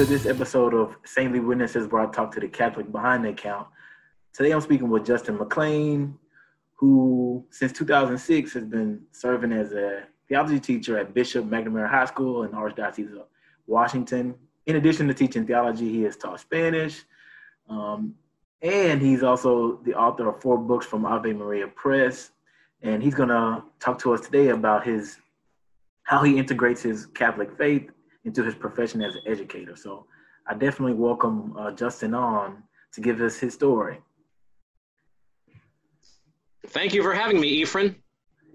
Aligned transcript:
to 0.00 0.06
this 0.06 0.24
episode 0.24 0.72
of 0.72 0.96
Saintly 1.04 1.40
Witnesses, 1.40 1.86
where 1.88 2.00
I 2.00 2.06
talk 2.06 2.32
to 2.32 2.40
the 2.40 2.48
Catholic 2.48 2.90
behind 2.90 3.22
the 3.22 3.28
account. 3.28 3.66
Today 4.32 4.50
I'm 4.52 4.62
speaking 4.62 4.88
with 4.88 5.04
Justin 5.04 5.36
McLean, 5.36 6.18
who 6.74 7.44
since 7.50 7.70
2006 7.72 8.54
has 8.54 8.64
been 8.64 9.02
serving 9.12 9.52
as 9.52 9.72
a 9.72 10.04
theology 10.26 10.58
teacher 10.58 10.96
at 10.96 11.12
Bishop 11.12 11.44
McNamara 11.44 11.86
High 11.86 12.06
School 12.06 12.44
in 12.44 12.52
the 12.52 12.56
Archdiocese 12.56 13.12
of 13.14 13.26
Washington. 13.66 14.34
In 14.64 14.76
addition 14.76 15.06
to 15.06 15.12
teaching 15.12 15.46
theology, 15.46 15.90
he 15.90 16.00
has 16.04 16.16
taught 16.16 16.40
Spanish, 16.40 17.04
um, 17.68 18.14
and 18.62 19.02
he's 19.02 19.22
also 19.22 19.82
the 19.84 19.92
author 19.92 20.30
of 20.30 20.40
four 20.40 20.56
books 20.56 20.86
from 20.86 21.04
Ave 21.04 21.30
Maria 21.34 21.68
Press. 21.68 22.30
And 22.80 23.02
he's 23.02 23.14
going 23.14 23.28
to 23.28 23.64
talk 23.80 23.98
to 23.98 24.14
us 24.14 24.22
today 24.22 24.48
about 24.48 24.86
his 24.86 25.18
how 26.04 26.22
he 26.22 26.38
integrates 26.38 26.80
his 26.80 27.04
Catholic 27.04 27.54
faith 27.58 27.90
into 28.24 28.42
his 28.42 28.54
profession 28.54 29.02
as 29.02 29.14
an 29.14 29.22
educator. 29.26 29.76
So 29.76 30.06
I 30.46 30.54
definitely 30.54 30.94
welcome 30.94 31.54
uh, 31.56 31.70
Justin 31.72 32.14
on 32.14 32.62
to 32.92 33.00
give 33.00 33.20
us 33.20 33.38
his 33.38 33.54
story. 33.54 33.98
Thank 36.68 36.94
you 36.94 37.02
for 37.02 37.14
having 37.14 37.40
me, 37.40 37.48
Ephraim. 37.48 37.96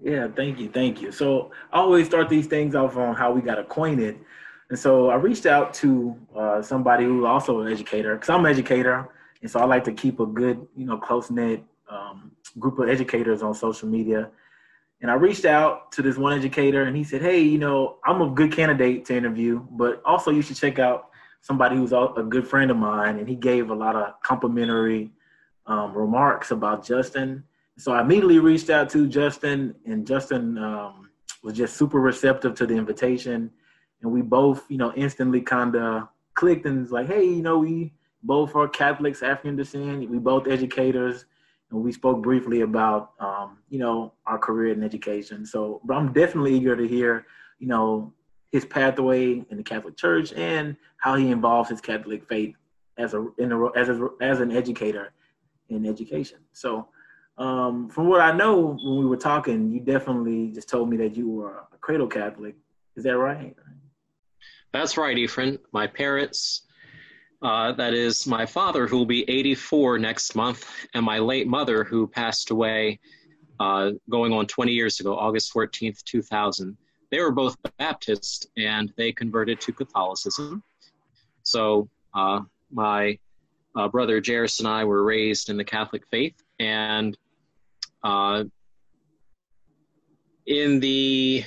Yeah, 0.02 0.28
thank 0.28 0.58
you, 0.58 0.68
thank 0.68 1.00
you. 1.00 1.10
So 1.10 1.50
I 1.72 1.78
always 1.78 2.06
start 2.06 2.28
these 2.28 2.46
things 2.46 2.74
off 2.74 2.96
on 2.96 3.14
how 3.14 3.32
we 3.32 3.40
got 3.40 3.58
acquainted, 3.58 4.18
and 4.68 4.78
so 4.78 5.08
I 5.08 5.16
reached 5.16 5.46
out 5.46 5.72
to 5.74 6.16
uh, 6.36 6.62
somebody 6.62 7.04
who's 7.04 7.24
also 7.24 7.60
an 7.60 7.72
educator 7.72 8.14
because 8.14 8.28
I'm 8.28 8.44
an 8.44 8.50
educator, 8.50 9.08
and 9.40 9.50
so 9.50 9.58
I 9.58 9.64
like 9.64 9.84
to 9.84 9.92
keep 9.92 10.20
a 10.20 10.26
good, 10.26 10.66
you 10.76 10.84
know, 10.84 10.98
close 10.98 11.30
knit 11.30 11.64
um, 11.90 12.30
group 12.58 12.78
of 12.78 12.88
educators 12.88 13.42
on 13.42 13.54
social 13.54 13.88
media. 13.88 14.30
And 15.02 15.10
I 15.10 15.14
reached 15.14 15.44
out 15.44 15.92
to 15.92 16.02
this 16.02 16.16
one 16.16 16.32
educator, 16.32 16.84
and 16.84 16.96
he 16.96 17.04
said, 17.04 17.20
"Hey, 17.20 17.40
you 17.40 17.58
know, 17.58 17.98
I'm 18.04 18.22
a 18.22 18.30
good 18.30 18.52
candidate 18.52 19.04
to 19.06 19.16
interview, 19.16 19.60
but 19.70 20.00
also 20.04 20.30
you 20.30 20.42
should 20.42 20.56
check 20.56 20.78
out 20.78 21.08
somebody 21.42 21.76
who's 21.76 21.92
a 21.92 22.24
good 22.28 22.46
friend 22.46 22.70
of 22.70 22.76
mine." 22.76 23.18
And 23.18 23.28
he 23.28 23.34
gave 23.34 23.70
a 23.70 23.74
lot 23.74 23.94
of 23.94 24.14
complimentary 24.22 25.12
um, 25.66 25.92
remarks 25.94 26.50
about 26.50 26.84
Justin. 26.84 27.44
So 27.76 27.92
I 27.92 28.00
immediately 28.00 28.38
reached 28.38 28.70
out 28.70 28.88
to 28.90 29.06
Justin, 29.06 29.74
and 29.84 30.06
Justin 30.06 30.56
um, 30.56 31.10
was 31.42 31.54
just 31.54 31.76
super 31.76 32.00
receptive 32.00 32.54
to 32.54 32.66
the 32.66 32.74
invitation, 32.74 33.50
and 34.00 34.10
we 34.10 34.22
both, 34.22 34.64
you 34.70 34.78
know, 34.78 34.92
instantly 34.94 35.42
kind 35.42 35.76
of 35.76 36.08
clicked 36.34 36.64
and 36.64 36.80
was 36.80 36.90
like, 36.90 37.06
"Hey, 37.06 37.24
you 37.24 37.42
know, 37.42 37.58
we 37.58 37.92
both 38.22 38.56
are 38.56 38.66
Catholics, 38.66 39.22
African 39.22 39.56
descent. 39.56 40.08
We 40.08 40.18
both 40.18 40.48
educators." 40.48 41.26
And 41.70 41.82
we 41.82 41.92
spoke 41.92 42.22
briefly 42.22 42.60
about 42.60 43.12
um, 43.20 43.58
you 43.68 43.78
know 43.78 44.12
our 44.26 44.38
career 44.38 44.72
in 44.72 44.82
education. 44.82 45.44
So, 45.44 45.80
but 45.84 45.96
I'm 45.96 46.12
definitely 46.12 46.54
eager 46.56 46.76
to 46.76 46.86
hear 46.86 47.26
you 47.58 47.66
know 47.66 48.12
his 48.52 48.64
pathway 48.64 49.44
in 49.50 49.56
the 49.56 49.62
Catholic 49.62 49.96
Church 49.96 50.32
and 50.32 50.76
how 50.98 51.16
he 51.16 51.30
involves 51.30 51.68
his 51.68 51.80
Catholic 51.80 52.26
faith 52.28 52.54
as 52.98 53.14
a, 53.14 53.26
in 53.38 53.52
a 53.52 53.66
as 53.76 53.88
a, 53.88 54.08
as 54.20 54.40
an 54.40 54.52
educator 54.52 55.12
in 55.68 55.86
education. 55.86 56.38
So, 56.52 56.88
um, 57.38 57.88
from 57.88 58.08
what 58.08 58.20
I 58.20 58.32
know, 58.32 58.78
when 58.82 58.98
we 58.98 59.06
were 59.06 59.16
talking, 59.16 59.70
you 59.70 59.80
definitely 59.80 60.52
just 60.52 60.68
told 60.68 60.88
me 60.88 60.96
that 60.98 61.16
you 61.16 61.28
were 61.28 61.64
a 61.72 61.78
cradle 61.80 62.06
Catholic. 62.06 62.54
Is 62.96 63.04
that 63.04 63.18
right? 63.18 63.54
That's 64.72 64.96
right, 64.96 65.16
Ephraim. 65.16 65.58
My 65.72 65.86
parents 65.86 66.65
uh, 67.46 67.70
that 67.70 67.94
is 67.94 68.26
my 68.26 68.44
father, 68.44 68.88
who 68.88 68.98
will 68.98 69.06
be 69.06 69.22
84 69.30 70.00
next 70.00 70.34
month, 70.34 70.68
and 70.94 71.04
my 71.04 71.20
late 71.20 71.46
mother, 71.46 71.84
who 71.84 72.08
passed 72.08 72.50
away 72.50 72.98
uh, 73.60 73.92
going 74.10 74.32
on 74.32 74.46
20 74.46 74.72
years 74.72 74.98
ago, 74.98 75.16
August 75.16 75.54
14th, 75.54 76.02
2000. 76.02 76.76
They 77.12 77.20
were 77.20 77.30
both 77.30 77.56
Baptist 77.78 78.48
and 78.56 78.92
they 78.96 79.12
converted 79.12 79.60
to 79.60 79.72
Catholicism. 79.72 80.64
So 81.44 81.88
uh, 82.14 82.40
my 82.72 83.16
uh, 83.76 83.86
brother 83.86 84.20
Jairus 84.26 84.58
and 84.58 84.66
I 84.66 84.82
were 84.82 85.04
raised 85.04 85.48
in 85.48 85.56
the 85.56 85.64
Catholic 85.64 86.02
faith. 86.10 86.34
And 86.58 87.16
uh, 88.02 88.42
in 90.46 90.80
the 90.80 91.44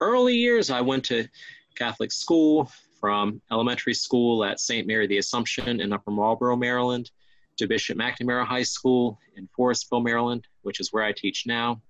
early 0.00 0.36
years, 0.36 0.70
I 0.70 0.80
went 0.80 1.04
to 1.04 1.28
Catholic 1.76 2.12
school 2.12 2.70
from 3.02 3.42
elementary 3.50 3.94
school 3.94 4.44
at 4.44 4.60
St. 4.60 4.86
Mary 4.86 5.08
the 5.08 5.18
Assumption 5.18 5.80
in 5.80 5.92
Upper 5.92 6.12
Marlboro, 6.12 6.54
Maryland, 6.54 7.10
to 7.56 7.66
Bishop 7.66 7.98
McNamara 7.98 8.46
High 8.46 8.62
School 8.62 9.18
in 9.36 9.48
Forestville, 9.58 10.04
Maryland, 10.04 10.46
which 10.62 10.78
is 10.78 10.92
where 10.92 11.02
I 11.02 11.10
teach 11.10 11.44
now. 11.44 11.82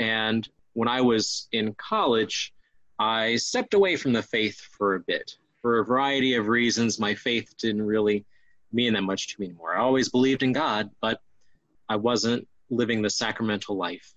And 0.00 0.48
when 0.72 0.88
I 0.88 1.02
was 1.02 1.46
in 1.52 1.74
college, 1.74 2.54
I 2.98 3.36
stepped 3.36 3.74
away 3.74 3.96
from 3.96 4.14
the 4.14 4.22
faith 4.22 4.58
for 4.58 4.94
a 4.94 5.00
bit. 5.00 5.36
For 5.60 5.80
a 5.80 5.84
variety 5.84 6.36
of 6.36 6.48
reasons, 6.48 6.98
my 6.98 7.14
faith 7.14 7.54
didn't 7.58 7.82
really 7.82 8.24
mean 8.72 8.94
that 8.94 9.02
much 9.02 9.28
to 9.28 9.40
me 9.40 9.48
anymore. 9.48 9.76
I 9.76 9.80
always 9.80 10.08
believed 10.08 10.42
in 10.42 10.54
God, 10.54 10.88
but 11.02 11.20
I 11.90 11.96
wasn't 11.96 12.48
living 12.70 13.02
the 13.02 13.10
sacramental 13.10 13.76
life. 13.76 14.14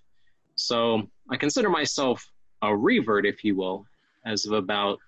So 0.54 1.02
I 1.28 1.36
consider 1.36 1.68
myself 1.68 2.26
a 2.62 2.74
revert, 2.74 3.26
if 3.26 3.44
you 3.44 3.56
will, 3.56 3.84
as 4.24 4.46
of 4.46 4.52
about 4.52 5.00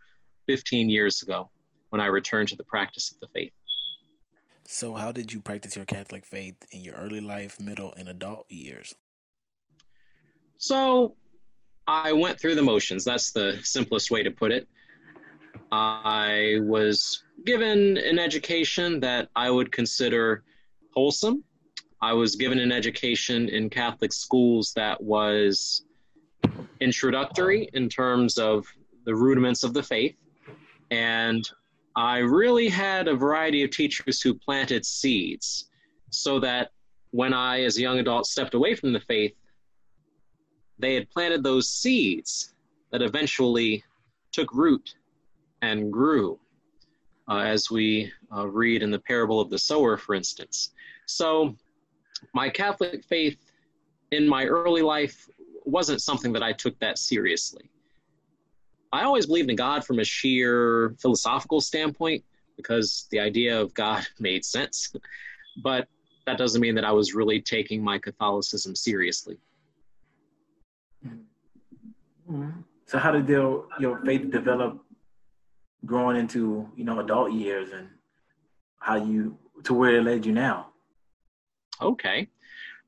15 0.50 0.90
years 0.90 1.22
ago 1.22 1.48
when 1.90 2.00
I 2.00 2.06
returned 2.06 2.48
to 2.48 2.56
the 2.56 2.64
practice 2.64 3.12
of 3.12 3.20
the 3.20 3.28
faith. 3.28 3.52
So, 4.66 4.94
how 4.94 5.12
did 5.12 5.32
you 5.32 5.40
practice 5.40 5.76
your 5.76 5.84
Catholic 5.84 6.26
faith 6.26 6.56
in 6.72 6.80
your 6.80 6.94
early 6.94 7.20
life, 7.20 7.60
middle, 7.60 7.94
and 7.96 8.08
adult 8.08 8.46
years? 8.50 8.92
So, 10.58 11.14
I 11.86 12.12
went 12.12 12.40
through 12.40 12.56
the 12.56 12.62
motions. 12.62 13.04
That's 13.04 13.30
the 13.30 13.60
simplest 13.62 14.10
way 14.10 14.24
to 14.24 14.32
put 14.32 14.50
it. 14.50 14.66
I 15.70 16.58
was 16.62 17.22
given 17.46 17.96
an 17.96 18.18
education 18.18 18.98
that 19.00 19.28
I 19.36 19.50
would 19.50 19.70
consider 19.70 20.42
wholesome. 20.96 21.44
I 22.02 22.12
was 22.12 22.34
given 22.34 22.58
an 22.58 22.72
education 22.72 23.48
in 23.48 23.70
Catholic 23.70 24.12
schools 24.12 24.72
that 24.74 25.00
was 25.00 25.84
introductory 26.80 27.70
in 27.72 27.88
terms 27.88 28.36
of 28.36 28.66
the 29.04 29.14
rudiments 29.14 29.62
of 29.62 29.74
the 29.74 29.82
faith. 29.84 30.16
And 30.90 31.48
I 31.96 32.18
really 32.18 32.68
had 32.68 33.08
a 33.08 33.14
variety 33.14 33.62
of 33.62 33.70
teachers 33.70 34.20
who 34.20 34.34
planted 34.34 34.84
seeds 34.84 35.68
so 36.10 36.40
that 36.40 36.70
when 37.10 37.32
I, 37.32 37.62
as 37.62 37.76
a 37.76 37.80
young 37.80 37.98
adult, 37.98 38.26
stepped 38.26 38.54
away 38.54 38.74
from 38.74 38.92
the 38.92 39.00
faith, 39.00 39.34
they 40.78 40.94
had 40.94 41.10
planted 41.10 41.42
those 41.42 41.68
seeds 41.68 42.54
that 42.90 43.02
eventually 43.02 43.84
took 44.32 44.52
root 44.54 44.94
and 45.62 45.92
grew, 45.92 46.38
uh, 47.28 47.38
as 47.38 47.70
we 47.70 48.10
uh, 48.34 48.48
read 48.48 48.82
in 48.82 48.90
the 48.90 48.98
parable 48.98 49.40
of 49.40 49.50
the 49.50 49.58
sower, 49.58 49.96
for 49.96 50.14
instance. 50.14 50.70
So, 51.06 51.54
my 52.34 52.48
Catholic 52.48 53.04
faith 53.04 53.38
in 54.10 54.28
my 54.28 54.44
early 54.44 54.82
life 54.82 55.28
wasn't 55.64 56.02
something 56.02 56.32
that 56.32 56.42
I 56.42 56.52
took 56.52 56.78
that 56.80 56.98
seriously. 56.98 57.70
I 58.92 59.02
always 59.04 59.26
believed 59.26 59.50
in 59.50 59.56
God 59.56 59.84
from 59.84 59.98
a 60.00 60.04
sheer 60.04 60.96
philosophical 61.00 61.60
standpoint 61.60 62.24
because 62.56 63.06
the 63.10 63.20
idea 63.20 63.60
of 63.60 63.72
God 63.74 64.06
made 64.18 64.44
sense. 64.44 64.92
but 65.62 65.88
that 66.26 66.38
doesn't 66.38 66.60
mean 66.60 66.74
that 66.74 66.84
I 66.84 66.92
was 66.92 67.14
really 67.14 67.40
taking 67.40 67.82
my 67.82 67.98
Catholicism 67.98 68.76
seriously. 68.76 69.36
Mm-hmm. 71.04 72.50
So, 72.86 72.98
how 72.98 73.10
did 73.10 73.28
your, 73.28 73.66
your 73.78 73.98
faith 74.04 74.30
develop 74.30 74.84
growing 75.86 76.16
into 76.16 76.68
you 76.76 76.84
know 76.84 77.00
adult 77.00 77.32
years, 77.32 77.70
and 77.72 77.88
how 78.78 78.96
you 78.96 79.36
to 79.64 79.74
where 79.74 79.96
it 79.96 80.04
led 80.04 80.26
you 80.26 80.32
now? 80.32 80.68
Okay, 81.80 82.28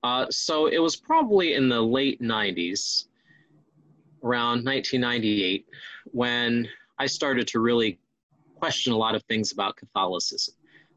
uh, 0.03 0.27
so 0.31 0.67
it 0.67 0.79
was 0.79 0.94
probably 0.94 1.55
in 1.55 1.69
the 1.69 1.81
late 1.81 2.21
'90s 2.21 3.06
around 4.23 4.65
1998 4.65 5.67
when 6.12 6.69
I 6.99 7.06
started 7.06 7.49
to 7.49 7.61
really 7.61 7.99
question 8.55 8.93
a 8.93 8.97
lot 8.97 9.14
of 9.14 9.25
things 9.25 9.50
about 9.53 9.76
Catholicism. 9.76 10.55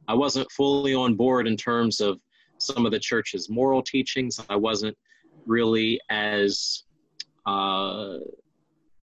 I 0.08 0.14
wasn't 0.14 0.52
fully 0.52 0.94
on 0.94 1.16
board 1.16 1.48
in 1.48 1.58
terms 1.58 2.00
of 2.00 2.20
some 2.60 2.86
of 2.86 2.92
the 2.92 3.00
church's 3.00 3.50
moral 3.50 3.82
teachings. 3.82 4.40
I 4.50 4.56
wasn't 4.56 4.96
really 5.46 6.00
as 6.10 6.84
uh, 7.46 8.18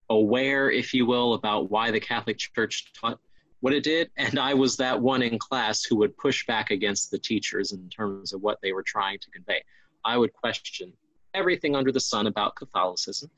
aware, 0.09 0.69
if 0.69 0.93
you 0.93 1.05
will, 1.05 1.35
about 1.35 1.69
why 1.71 1.91
the 1.91 1.99
Catholic 1.99 2.37
Church 2.37 2.91
taught 2.93 3.19
what 3.61 3.73
it 3.73 3.83
did. 3.83 4.09
And 4.17 4.39
I 4.39 4.53
was 4.53 4.77
that 4.77 4.99
one 4.99 5.21
in 5.21 5.37
class 5.37 5.83
who 5.83 5.95
would 5.97 6.17
push 6.17 6.45
back 6.45 6.71
against 6.71 7.11
the 7.11 7.19
teachers 7.19 7.71
in 7.71 7.89
terms 7.89 8.33
of 8.33 8.41
what 8.41 8.59
they 8.61 8.73
were 8.73 8.83
trying 8.83 9.19
to 9.19 9.31
convey. 9.31 9.63
I 10.03 10.17
would 10.17 10.33
question 10.33 10.93
everything 11.33 11.75
under 11.75 11.91
the 11.91 11.99
sun 11.99 12.27
about 12.27 12.55
Catholicism 12.55 13.29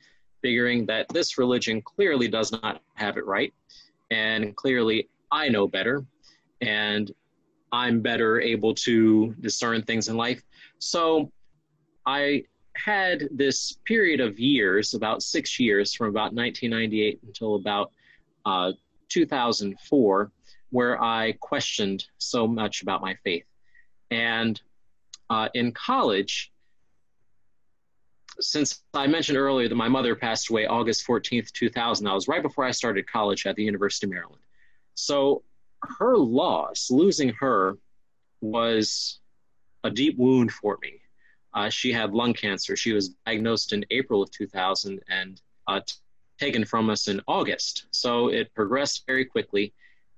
figuring 0.42 0.86
that 0.88 1.08
this 1.10 1.38
religion 1.38 1.82
clearly 1.82 2.28
does 2.28 2.52
not 2.52 2.82
have 2.96 3.18
it 3.18 3.26
right, 3.26 3.54
and 4.10 4.56
clearly 4.56 5.10
I 5.32 5.50
know 5.50 5.68
better, 5.68 6.06
and 6.62 7.12
I'm 7.72 8.02
better 8.02 8.40
able 8.42 8.74
to 8.76 9.34
discern 9.40 9.84
things 9.84 10.10
in 10.10 10.18
life. 10.18 10.44
So 10.80 11.32
I 12.06 12.44
had 12.76 13.28
this 13.32 13.78
period 13.86 14.20
of 14.20 14.40
years, 14.40 14.94
about 14.94 15.24
six 15.24 15.60
years, 15.60 15.94
from 15.94 16.08
about 16.08 16.34
1998 16.34 17.20
until 17.26 17.56
about 17.56 17.92
uh, 18.46 18.72
2004, 19.10 20.32
where 20.70 21.02
I 21.02 21.34
questioned 21.40 22.06
so 22.18 22.48
much 22.48 22.82
about 22.82 23.02
my 23.02 23.16
faith. 23.24 23.46
And 24.10 24.62
uh, 25.30 25.50
in 25.54 25.72
college, 25.72 26.52
since 28.42 28.82
I 28.94 29.08
mentioned 29.08 29.38
earlier 29.38 29.70
that 29.70 29.76
my 29.76 29.88
mother 29.88 30.16
passed 30.16 30.50
away 30.50 30.66
August 30.66 31.06
14th, 31.08 31.52
2000, 31.52 32.06
that 32.06 32.14
was 32.14 32.28
right 32.28 32.42
before 32.42 32.66
I 32.66 32.72
started 32.72 33.10
college 33.10 33.46
at 33.46 33.56
the 33.56 33.64
University 33.64 34.08
of 34.08 34.12
Maryland. 34.12 34.42
So 34.96 35.44
her 35.84 36.18
loss, 36.18 36.90
losing 36.92 37.30
her, 37.40 37.78
was 38.42 39.20
a 39.84 39.90
deep 39.90 40.18
wound 40.18 40.52
for 40.52 40.78
me. 40.82 40.94
Uh, 41.54 41.70
she 41.70 41.92
had 41.92 42.14
lung 42.14 42.34
cancer. 42.34 42.76
She 42.76 42.94
was 42.94 43.10
diagnosed 43.26 43.74
in 43.74 43.86
April 43.92 44.22
of 44.22 44.32
2000 44.32 45.00
and 45.10 45.42
uh, 45.68 45.82
t- 45.86 45.96
taken 46.40 46.66
from 46.66 46.90
us 46.90 47.08
in 47.08 47.22
August. 47.28 47.86
So 47.92 48.30
it 48.30 48.54
progressed 48.54 49.04
very 49.06 49.26
quickly, 49.26 49.74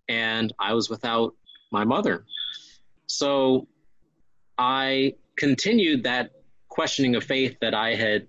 and 0.07 0.53
I 0.59 0.73
was 0.73 0.89
without 0.89 1.33
my 1.71 1.83
mother. 1.83 2.25
So 3.07 3.67
I 4.57 5.15
continued 5.35 6.03
that 6.03 6.31
questioning 6.73 7.15
of 7.15 7.23
faith 7.23 7.55
that 7.61 7.75
I 7.75 7.93
had 7.93 8.27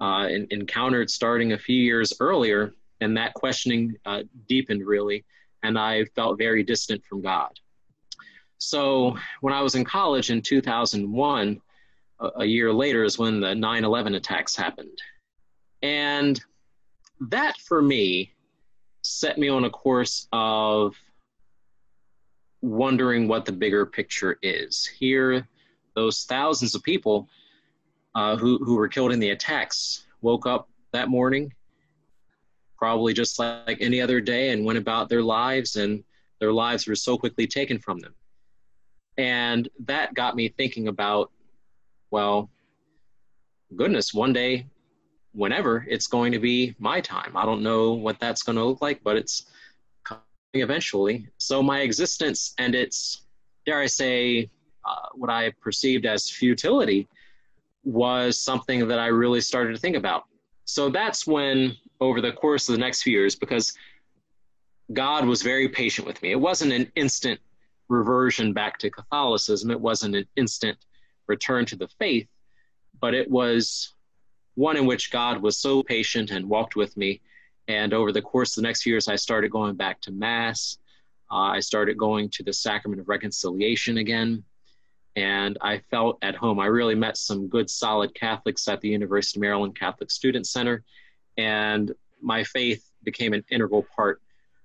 uh, 0.00 0.26
in, 0.30 0.46
encountered 0.50 1.10
starting 1.10 1.52
a 1.52 1.58
few 1.58 1.76
years 1.76 2.14
earlier, 2.18 2.72
and 3.02 3.14
that 3.18 3.34
questioning 3.34 3.94
uh, 4.06 4.22
deepened 4.48 4.86
really, 4.86 5.22
and 5.62 5.78
I 5.78 6.06
felt 6.16 6.38
very 6.38 6.62
distant 6.62 7.04
from 7.04 7.20
God. 7.20 7.50
So 8.56 9.18
when 9.42 9.52
I 9.52 9.60
was 9.60 9.74
in 9.74 9.84
college 9.84 10.30
in 10.30 10.40
2001, 10.40 11.60
a, 12.20 12.30
a 12.36 12.44
year 12.46 12.72
later 12.72 13.04
is 13.04 13.18
when 13.18 13.38
the 13.40 13.54
9 13.54 13.84
11 13.84 14.14
attacks 14.14 14.56
happened. 14.56 14.98
And 15.82 16.40
that 17.20 17.58
for 17.58 17.82
me 17.82 18.32
set 19.02 19.36
me 19.36 19.50
on 19.50 19.64
a 19.64 19.70
course 19.70 20.26
of 20.32 20.96
wondering 22.62 23.28
what 23.28 23.44
the 23.44 23.52
bigger 23.52 23.84
picture 23.84 24.38
is. 24.42 24.86
Here, 24.86 25.46
those 25.94 26.24
thousands 26.24 26.74
of 26.74 26.82
people 26.82 27.28
uh, 28.14 28.36
who, 28.36 28.58
who 28.58 28.76
were 28.76 28.88
killed 28.88 29.12
in 29.12 29.18
the 29.20 29.30
attacks 29.30 30.04
woke 30.20 30.46
up 30.46 30.68
that 30.92 31.08
morning, 31.08 31.52
probably 32.78 33.12
just 33.12 33.38
like 33.38 33.78
any 33.80 34.00
other 34.00 34.20
day, 34.20 34.50
and 34.50 34.64
went 34.64 34.78
about 34.78 35.08
their 35.08 35.22
lives, 35.22 35.76
and 35.76 36.02
their 36.40 36.52
lives 36.52 36.86
were 36.86 36.94
so 36.94 37.16
quickly 37.18 37.46
taken 37.46 37.78
from 37.78 37.98
them. 37.98 38.14
And 39.16 39.68
that 39.84 40.14
got 40.14 40.34
me 40.34 40.48
thinking 40.48 40.88
about, 40.88 41.30
well, 42.10 42.50
goodness, 43.76 44.14
one 44.14 44.32
day, 44.32 44.66
whenever, 45.32 45.84
it's 45.88 46.06
going 46.06 46.32
to 46.32 46.38
be 46.38 46.74
my 46.78 47.00
time. 47.00 47.36
I 47.36 47.44
don't 47.44 47.62
know 47.62 47.92
what 47.92 48.18
that's 48.20 48.42
going 48.42 48.56
to 48.56 48.64
look 48.64 48.80
like, 48.80 49.02
but 49.02 49.16
it's 49.16 49.46
coming 50.04 50.22
eventually. 50.54 51.28
So 51.38 51.62
my 51.62 51.80
existence 51.80 52.54
and 52.58 52.74
its, 52.74 53.22
dare 53.66 53.80
I 53.80 53.86
say, 53.86 54.50
uh, 54.84 55.08
what 55.14 55.30
I 55.30 55.52
perceived 55.60 56.06
as 56.06 56.30
futility 56.30 57.08
was 57.84 58.40
something 58.40 58.88
that 58.88 58.98
I 58.98 59.06
really 59.06 59.40
started 59.40 59.74
to 59.74 59.80
think 59.80 59.96
about. 59.96 60.24
So 60.64 60.88
that's 60.88 61.26
when, 61.26 61.76
over 62.00 62.20
the 62.20 62.32
course 62.32 62.68
of 62.68 62.74
the 62.74 62.80
next 62.80 63.02
few 63.02 63.12
years, 63.12 63.36
because 63.36 63.74
God 64.92 65.26
was 65.26 65.42
very 65.42 65.68
patient 65.68 66.06
with 66.06 66.20
me, 66.22 66.32
it 66.32 66.40
wasn't 66.40 66.72
an 66.72 66.90
instant 66.96 67.40
reversion 67.88 68.52
back 68.52 68.78
to 68.78 68.90
Catholicism. 68.90 69.70
It 69.70 69.80
wasn't 69.80 70.16
an 70.16 70.26
instant 70.36 70.78
return 71.26 71.66
to 71.66 71.76
the 71.76 71.88
faith, 71.98 72.28
but 73.00 73.14
it 73.14 73.30
was 73.30 73.94
one 74.54 74.76
in 74.76 74.86
which 74.86 75.10
God 75.10 75.42
was 75.42 75.58
so 75.58 75.82
patient 75.82 76.30
and 76.30 76.48
walked 76.48 76.76
with 76.76 76.96
me. 76.96 77.20
And 77.68 77.92
over 77.92 78.12
the 78.12 78.22
course 78.22 78.56
of 78.56 78.62
the 78.62 78.68
next 78.68 78.82
few 78.82 78.92
years, 78.92 79.08
I 79.08 79.16
started 79.16 79.50
going 79.50 79.74
back 79.74 80.00
to 80.02 80.12
Mass. 80.12 80.78
Uh, 81.30 81.36
I 81.36 81.60
started 81.60 81.96
going 81.96 82.28
to 82.30 82.42
the 82.42 82.52
Sacrament 82.52 83.00
of 83.00 83.08
Reconciliation 83.08 83.98
again. 83.98 84.44
And 85.16 85.58
I 85.60 85.78
felt 85.90 86.18
at 86.22 86.34
home. 86.34 86.58
I 86.58 86.66
really 86.66 86.94
met 86.94 87.16
some 87.16 87.48
good, 87.48 87.70
solid 87.70 88.14
Catholics 88.14 88.66
at 88.68 88.80
the 88.80 88.88
University 88.88 89.38
of 89.38 89.42
Maryland 89.42 89.78
Catholic 89.78 90.10
Student 90.10 90.46
Center. 90.46 90.82
And 91.36 91.92
my 92.20 92.44
faith 92.44 92.90
became 93.04 93.32
an 93.32 93.44
integral 93.50 93.86
part 93.94 94.20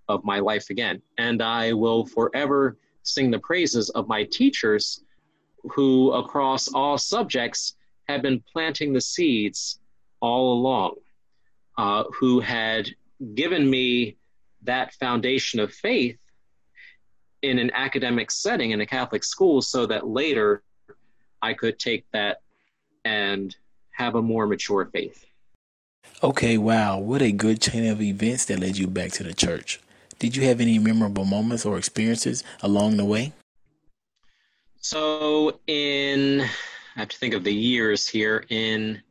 of 0.07 0.23
my 0.23 0.39
life 0.39 0.69
again. 0.69 1.01
And 1.17 1.41
I 1.41 1.73
will 1.73 2.05
forever 2.05 2.77
sing 3.03 3.31
the 3.31 3.39
praises 3.39 3.89
of 3.91 4.07
my 4.07 4.23
teachers 4.23 5.03
who, 5.71 6.11
across 6.11 6.67
all 6.69 6.97
subjects, 6.97 7.75
had 8.07 8.21
been 8.21 8.43
planting 8.51 8.93
the 8.93 9.01
seeds 9.01 9.79
all 10.19 10.53
along, 10.53 10.95
uh, 11.77 12.03
who 12.19 12.39
had 12.39 12.89
given 13.35 13.69
me 13.69 14.15
that 14.63 14.93
foundation 14.95 15.59
of 15.59 15.73
faith 15.73 16.18
in 17.41 17.59
an 17.59 17.71
academic 17.73 18.31
setting 18.31 18.71
in 18.71 18.81
a 18.81 18.85
Catholic 18.85 19.23
school 19.23 19.61
so 19.61 19.85
that 19.85 20.07
later 20.07 20.63
I 21.41 21.53
could 21.53 21.79
take 21.79 22.05
that 22.11 22.41
and 23.05 23.55
have 23.91 24.15
a 24.15 24.21
more 24.21 24.47
mature 24.47 24.85
faith. 24.91 25.25
Okay, 26.21 26.57
wow. 26.57 26.97
What 26.97 27.21
a 27.21 27.31
good 27.31 27.61
chain 27.61 27.85
of 27.85 28.01
events 28.01 28.45
that 28.45 28.59
led 28.59 28.77
you 28.77 28.87
back 28.87 29.11
to 29.13 29.23
the 29.23 29.33
church. 29.33 29.79
Did 30.17 30.35
you 30.35 30.43
have 30.45 30.59
any 30.59 30.77
memorable 30.79 31.23
moments 31.23 31.65
or 31.65 31.77
experiences 31.77 32.43
along 32.61 32.97
the 32.97 33.05
way? 33.05 33.31
So, 34.81 35.59
in, 35.67 36.41
I 36.41 36.99
have 36.99 37.09
to 37.09 37.17
think 37.17 37.33
of 37.33 37.43
the 37.43 37.53
years 37.53 38.07
here, 38.07 38.43
in, 38.49 39.01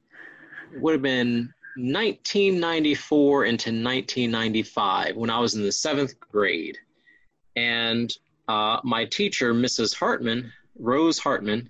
would 0.77 0.93
have 0.93 1.03
been 1.03 1.53
1994 1.77 3.45
into 3.45 3.71
1995 3.71 5.17
when 5.17 5.31
I 5.31 5.39
was 5.39 5.55
in 5.55 5.63
the 5.63 5.73
seventh 5.73 6.19
grade. 6.21 6.79
And 7.59 8.17
uh, 8.47 8.79
my 8.85 9.05
teacher, 9.05 9.53
Mrs. 9.53 9.93
Hartman, 9.93 10.53
Rose 10.79 11.19
Hartman, 11.19 11.69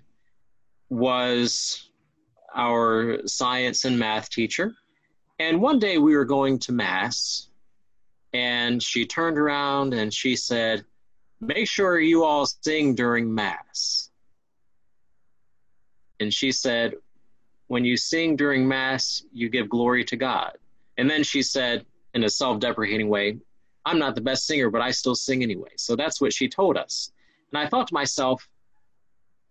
was 0.89 1.89
our 2.55 3.25
science 3.25 3.85
and 3.85 3.97
math 3.97 4.29
teacher. 4.29 4.75
And 5.39 5.59
one 5.59 5.79
day 5.79 5.97
we 5.97 6.15
were 6.15 6.25
going 6.25 6.59
to 6.59 6.71
Mass, 6.73 7.47
and 8.33 8.83
she 8.83 9.03
turned 9.03 9.39
around 9.39 9.95
and 9.95 10.13
she 10.13 10.35
said, 10.35 10.85
Make 11.41 11.67
sure 11.67 11.99
you 11.99 12.23
all 12.23 12.45
sing 12.45 12.93
during 12.93 13.33
Mass. 13.33 14.11
And 16.19 16.31
she 16.31 16.51
said, 16.51 16.93
When 17.65 17.83
you 17.83 17.97
sing 17.97 18.35
during 18.35 18.67
Mass, 18.67 19.23
you 19.33 19.49
give 19.49 19.67
glory 19.67 20.03
to 20.05 20.15
God. 20.15 20.51
And 20.99 21.09
then 21.09 21.23
she 21.23 21.41
said, 21.41 21.83
in 22.13 22.23
a 22.23 22.29
self 22.29 22.59
deprecating 22.59 23.09
way, 23.09 23.39
I'm 23.89 23.97
not 23.97 24.13
the 24.13 24.21
best 24.21 24.45
singer, 24.45 24.69
but 24.69 24.81
I 24.81 24.91
still 24.91 25.15
sing 25.15 25.41
anyway. 25.41 25.71
So 25.75 25.95
that's 25.95 26.21
what 26.21 26.31
she 26.31 26.47
told 26.47 26.77
us. 26.77 27.11
And 27.51 27.57
I 27.57 27.67
thought 27.67 27.87
to 27.87 27.93
myself, 27.95 28.47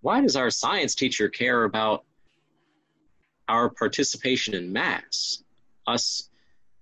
why 0.01 0.21
does 0.21 0.37
our 0.37 0.49
science 0.49 0.95
teacher 0.95 1.29
care 1.29 1.65
about 1.65 2.05
our 3.49 3.69
participation 3.69 4.55
in 4.55 4.73
Mass? 4.73 5.43
Us 5.89 6.31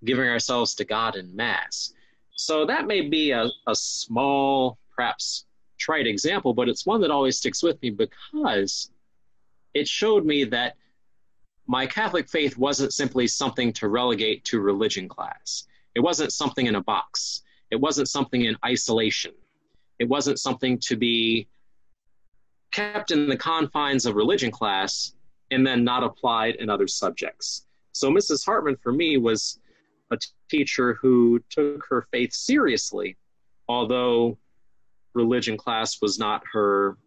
giving 0.04 0.28
ourselves 0.28 0.74
to 0.74 0.84
God 0.84 1.16
in 1.16 1.34
Mass. 1.34 1.94
So 2.32 2.66
that 2.66 2.86
may 2.86 3.00
be 3.00 3.30
a, 3.30 3.48
a 3.66 3.74
small, 3.74 4.76
perhaps 4.94 5.46
trite 5.78 6.06
example, 6.06 6.52
but 6.52 6.68
it's 6.68 6.84
one 6.84 7.00
that 7.00 7.10
always 7.10 7.38
sticks 7.38 7.62
with 7.62 7.80
me 7.80 7.88
because 7.88 8.90
it 9.72 9.88
showed 9.88 10.26
me 10.26 10.44
that 10.44 10.76
my 11.66 11.86
Catholic 11.86 12.28
faith 12.28 12.58
wasn't 12.58 12.92
simply 12.92 13.26
something 13.26 13.72
to 13.72 13.88
relegate 13.88 14.44
to 14.44 14.60
religion 14.60 15.08
class. 15.08 15.66
It 15.94 16.00
wasn't 16.00 16.34
something 16.34 16.66
in 16.66 16.74
a 16.74 16.82
box. 16.82 17.42
It 17.70 17.76
wasn't 17.76 18.08
something 18.08 18.44
in 18.44 18.56
isolation. 18.64 19.32
It 19.98 20.08
wasn't 20.08 20.38
something 20.38 20.78
to 20.80 20.96
be 20.96 21.48
kept 22.70 23.10
in 23.10 23.28
the 23.28 23.36
confines 23.36 24.06
of 24.06 24.14
religion 24.14 24.50
class 24.50 25.14
and 25.50 25.66
then 25.66 25.84
not 25.84 26.02
applied 26.02 26.56
in 26.56 26.68
other 26.68 26.86
subjects. 26.86 27.66
So 27.92 28.10
Mrs. 28.10 28.44
Hartman 28.44 28.76
for 28.82 28.92
me 28.92 29.16
was 29.16 29.58
a 30.10 30.18
teacher 30.50 30.98
who 31.00 31.40
took 31.50 31.84
her 31.88 32.06
faith 32.10 32.32
seriously, 32.32 33.16
although 33.68 34.38
religion 35.14 35.56
class 35.56 36.02
was 36.02 36.18
not 36.18 36.42
her 36.52 36.98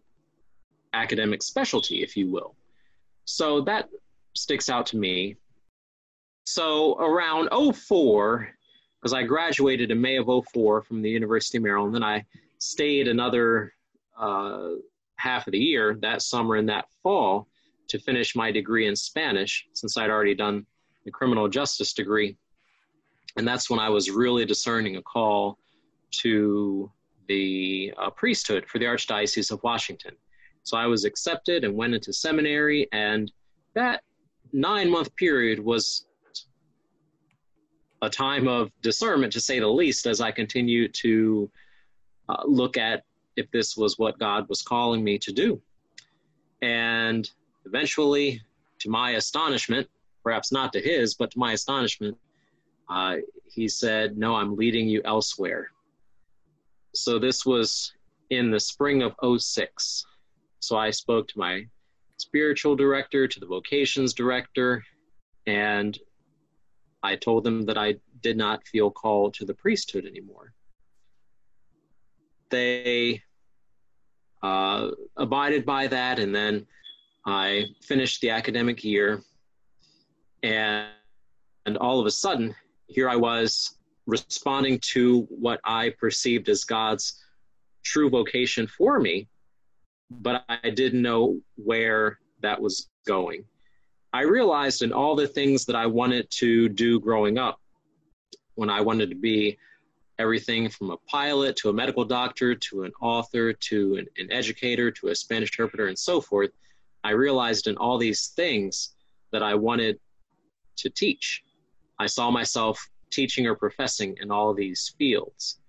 academic 0.92 1.42
specialty, 1.42 2.02
if 2.02 2.16
you 2.16 2.30
will. 2.30 2.56
So 3.24 3.60
that 3.62 3.88
sticks 4.34 4.68
out 4.68 4.86
to 4.86 4.96
me. 4.96 5.36
So 6.44 6.98
around 6.98 7.48
04, 7.74 8.48
because 9.00 9.12
I 9.12 9.22
graduated 9.22 9.90
in 9.90 10.00
May 10.00 10.16
of 10.16 10.28
04 10.52 10.82
from 10.82 11.02
the 11.02 11.10
University 11.10 11.58
of 11.58 11.64
Maryland, 11.64 11.94
then 11.94 12.02
I 12.02 12.24
stayed 12.58 13.08
another 13.08 13.72
uh, 14.18 14.70
half 15.16 15.46
of 15.46 15.52
the 15.52 15.58
year, 15.58 15.96
that 16.02 16.22
summer 16.22 16.56
and 16.56 16.68
that 16.68 16.86
fall, 17.02 17.48
to 17.88 17.98
finish 17.98 18.36
my 18.36 18.52
degree 18.52 18.86
in 18.86 18.94
Spanish, 18.94 19.66
since 19.72 19.96
I'd 19.96 20.10
already 20.10 20.34
done 20.34 20.66
the 21.04 21.10
criminal 21.10 21.48
justice 21.48 21.92
degree 21.92 22.36
and 23.36 23.46
that's 23.46 23.70
when 23.70 23.80
I 23.80 23.88
was 23.88 24.10
really 24.10 24.44
discerning 24.44 24.96
a 24.96 25.02
call 25.02 25.58
to 26.22 26.90
the 27.28 27.92
uh, 27.96 28.10
priesthood 28.10 28.66
for 28.66 28.78
the 28.78 28.86
Archdiocese 28.86 29.52
of 29.52 29.62
Washington. 29.62 30.12
So 30.62 30.76
I 30.76 30.86
was 30.86 31.04
accepted 31.04 31.64
and 31.64 31.74
went 31.74 31.94
into 31.94 32.12
seminary, 32.12 32.88
and 32.92 33.30
that 33.74 34.02
nine 34.52 34.90
month 34.90 35.14
period 35.16 35.60
was 35.60 36.06
a 38.02 38.10
time 38.10 38.48
of 38.48 38.70
discernment, 38.82 39.32
to 39.32 39.40
say 39.40 39.58
the 39.58 39.68
least, 39.68 40.06
as 40.06 40.20
I 40.20 40.30
continued 40.30 40.94
to 40.94 41.50
uh, 42.28 42.42
look 42.46 42.76
at 42.76 43.04
if 43.36 43.50
this 43.50 43.76
was 43.76 43.98
what 43.98 44.18
God 44.18 44.48
was 44.48 44.62
calling 44.62 45.04
me 45.04 45.18
to 45.18 45.32
do. 45.32 45.60
And 46.62 47.30
eventually, 47.64 48.42
to 48.80 48.90
my 48.90 49.12
astonishment, 49.12 49.88
perhaps 50.22 50.52
not 50.52 50.72
to 50.72 50.80
his, 50.80 51.14
but 51.14 51.30
to 51.32 51.38
my 51.38 51.52
astonishment, 51.52 52.16
uh, 52.88 53.16
he 53.46 53.68
said, 53.68 54.18
No, 54.18 54.34
I'm 54.34 54.56
leading 54.56 54.88
you 54.88 55.00
elsewhere. 55.04 55.70
So 56.94 57.18
this 57.18 57.46
was 57.46 57.92
in 58.30 58.50
the 58.50 58.60
spring 58.60 59.02
of 59.02 59.14
06. 59.40 60.06
So 60.60 60.76
I 60.76 60.90
spoke 60.90 61.28
to 61.28 61.38
my 61.38 61.66
spiritual 62.18 62.76
director, 62.76 63.26
to 63.26 63.40
the 63.40 63.46
vocations 63.46 64.12
director, 64.12 64.84
and 65.46 65.98
I 67.02 67.16
told 67.16 67.44
them 67.44 67.64
that 67.66 67.78
I 67.78 67.96
did 68.20 68.36
not 68.36 68.66
feel 68.66 68.90
called 68.90 69.34
to 69.34 69.44
the 69.44 69.54
priesthood 69.54 70.04
anymore. 70.04 70.52
They 72.50 73.22
uh, 74.42 74.90
abided 75.16 75.64
by 75.64 75.86
that, 75.86 76.18
and 76.18 76.34
then 76.34 76.66
I 77.26 77.66
finished 77.82 78.20
the 78.20 78.30
academic 78.30 78.82
year, 78.84 79.22
and, 80.42 80.88
and 81.66 81.76
all 81.76 82.00
of 82.00 82.06
a 82.06 82.10
sudden, 82.10 82.54
here 82.86 83.08
I 83.08 83.16
was 83.16 83.78
responding 84.06 84.78
to 84.80 85.26
what 85.30 85.60
I 85.64 85.90
perceived 85.98 86.48
as 86.48 86.64
God's 86.64 87.22
true 87.84 88.10
vocation 88.10 88.66
for 88.66 88.98
me, 88.98 89.28
but 90.10 90.44
I 90.48 90.70
didn't 90.70 91.02
know 91.02 91.40
where 91.56 92.18
that 92.40 92.60
was 92.60 92.90
going. 93.06 93.44
I 94.12 94.22
realized 94.22 94.82
in 94.82 94.92
all 94.92 95.14
the 95.14 95.28
things 95.28 95.64
that 95.66 95.76
I 95.76 95.86
wanted 95.86 96.30
to 96.30 96.68
do 96.68 96.98
growing 97.00 97.38
up, 97.38 97.60
when 98.54 98.68
I 98.68 98.80
wanted 98.80 99.10
to 99.10 99.16
be 99.16 99.58
everything 100.18 100.68
from 100.68 100.90
a 100.90 100.96
pilot 101.08 101.56
to 101.56 101.70
a 101.70 101.72
medical 101.72 102.04
doctor 102.04 102.54
to 102.54 102.82
an 102.82 102.92
author 103.00 103.52
to 103.52 103.96
an, 103.96 104.06
an 104.18 104.30
educator 104.30 104.90
to 104.90 105.08
a 105.08 105.14
Spanish 105.14 105.50
interpreter 105.50 105.86
and 105.86 105.98
so 105.98 106.20
forth, 106.20 106.50
I 107.04 107.10
realized 107.10 107.68
in 107.68 107.76
all 107.76 107.96
these 107.96 108.28
things 108.28 108.94
that 109.32 109.42
I 109.42 109.54
wanted 109.54 109.98
to 110.76 110.90
teach. 110.90 111.42
I 111.98 112.06
saw 112.06 112.30
myself 112.30 112.90
teaching 113.10 113.46
or 113.46 113.54
professing 113.54 114.16
in 114.20 114.30
all 114.30 114.52
these 114.52 114.94
fields. 114.98 115.60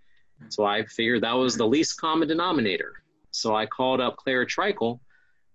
So 0.50 0.66
I 0.66 0.84
figured 0.86 1.22
that 1.22 1.34
was 1.34 1.56
the 1.56 1.68
least 1.68 2.00
common 2.00 2.28
denominator. 2.28 3.04
So 3.32 3.56
I 3.56 3.66
called 3.66 4.02
up 4.02 4.18
Claire 4.18 4.46
Treichel, 4.46 5.00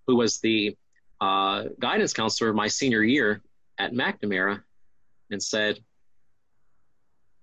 who 0.07 0.16
was 0.16 0.38
the 0.38 0.76
uh, 1.20 1.64
guidance 1.78 2.12
counselor 2.12 2.52
my 2.52 2.68
senior 2.68 3.02
year 3.02 3.42
at 3.78 3.92
McNamara, 3.92 4.62
and 5.30 5.42
said, 5.42 5.78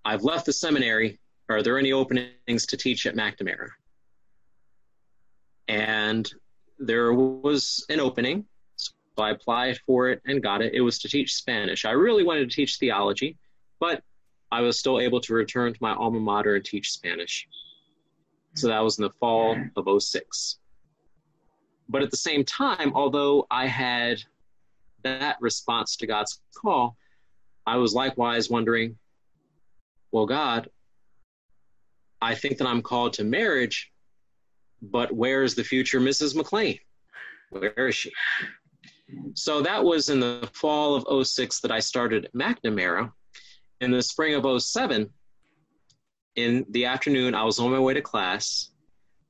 I've 0.05 0.23
left 0.23 0.45
the 0.45 0.53
seminary. 0.53 1.19
Are 1.49 1.61
there 1.61 1.77
any 1.77 1.91
openings 1.91 2.65
to 2.67 2.77
teach 2.77 3.05
at 3.05 3.15
McNamara? 3.15 3.69
And 5.67 6.31
there 6.79 7.13
was 7.13 7.85
an 7.89 7.99
opening. 7.99 8.45
So 8.75 8.91
I 9.17 9.31
applied 9.31 9.79
for 9.85 10.09
it 10.09 10.21
and 10.25 10.41
got 10.41 10.61
it. 10.61 10.73
It 10.73 10.81
was 10.81 10.99
to 10.99 11.09
teach 11.09 11.35
Spanish. 11.35 11.85
I 11.85 11.91
really 11.91 12.23
wanted 12.23 12.49
to 12.49 12.55
teach 12.55 12.77
theology, 12.77 13.37
but 13.79 14.03
I 14.51 14.61
was 14.61 14.79
still 14.79 14.99
able 14.99 15.19
to 15.21 15.33
return 15.33 15.73
to 15.73 15.79
my 15.81 15.93
alma 15.93 16.19
mater 16.19 16.55
and 16.55 16.65
teach 16.65 16.91
Spanish. 16.91 17.47
So 18.55 18.67
that 18.67 18.79
was 18.79 18.99
in 18.99 19.03
the 19.03 19.09
fall 19.19 19.57
of 19.75 20.03
06. 20.03 20.59
But 21.93 22.01
at 22.01 22.09
the 22.09 22.17
same 22.17 22.43
time, 22.43 22.91
although 22.95 23.45
I 23.51 23.67
had 23.67 24.23
that 25.03 25.37
response 25.39 25.95
to 25.97 26.07
God's 26.07 26.41
call, 26.57 26.97
I 27.67 27.77
was 27.77 27.93
likewise 27.93 28.49
wondering, 28.49 28.97
well, 30.11 30.25
God, 30.25 30.69
I 32.19 32.33
think 32.33 32.57
that 32.57 32.65
I'm 32.65 32.81
called 32.81 33.13
to 33.13 33.23
marriage, 33.23 33.91
but 34.81 35.11
where 35.11 35.43
is 35.43 35.53
the 35.53 35.63
future 35.63 35.99
Mrs. 35.99 36.35
McLean? 36.35 36.79
Where 37.51 37.87
is 37.87 37.93
she? 37.93 38.11
So 39.35 39.61
that 39.61 39.83
was 39.83 40.09
in 40.09 40.19
the 40.19 40.49
fall 40.51 40.95
of 40.95 41.27
06 41.27 41.59
that 41.59 41.71
I 41.71 41.79
started 41.79 42.27
McNamara 42.35 43.11
in 43.81 43.91
the 43.91 44.01
spring 44.01 44.33
of 44.33 44.63
07, 44.63 45.11
in 46.37 46.65
the 46.71 46.85
afternoon, 46.85 47.35
I 47.35 47.43
was 47.43 47.59
on 47.59 47.69
my 47.69 47.79
way 47.79 47.93
to 47.93 48.01
class, 48.01 48.71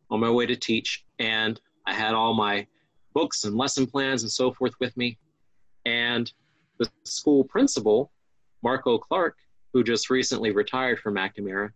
on 0.10 0.22
my 0.22 0.30
way 0.30 0.46
to 0.46 0.56
teach, 0.56 1.04
and 1.20 1.60
I 1.94 1.96
had 1.96 2.16
all 2.16 2.34
my 2.34 2.66
books 3.14 3.44
and 3.44 3.56
lesson 3.56 3.86
plans 3.86 4.24
and 4.24 4.32
so 4.32 4.52
forth 4.52 4.74
with 4.80 4.98
me. 4.98 5.20
And 5.86 6.32
the 6.80 6.90
school 7.04 7.44
principal, 7.44 8.12
Marco 8.64 8.98
Clark, 8.98 9.38
who 9.74 9.84
just 9.84 10.10
recently 10.10 10.50
retired 10.50 11.00
from 11.00 11.14
McNamara, 11.14 11.72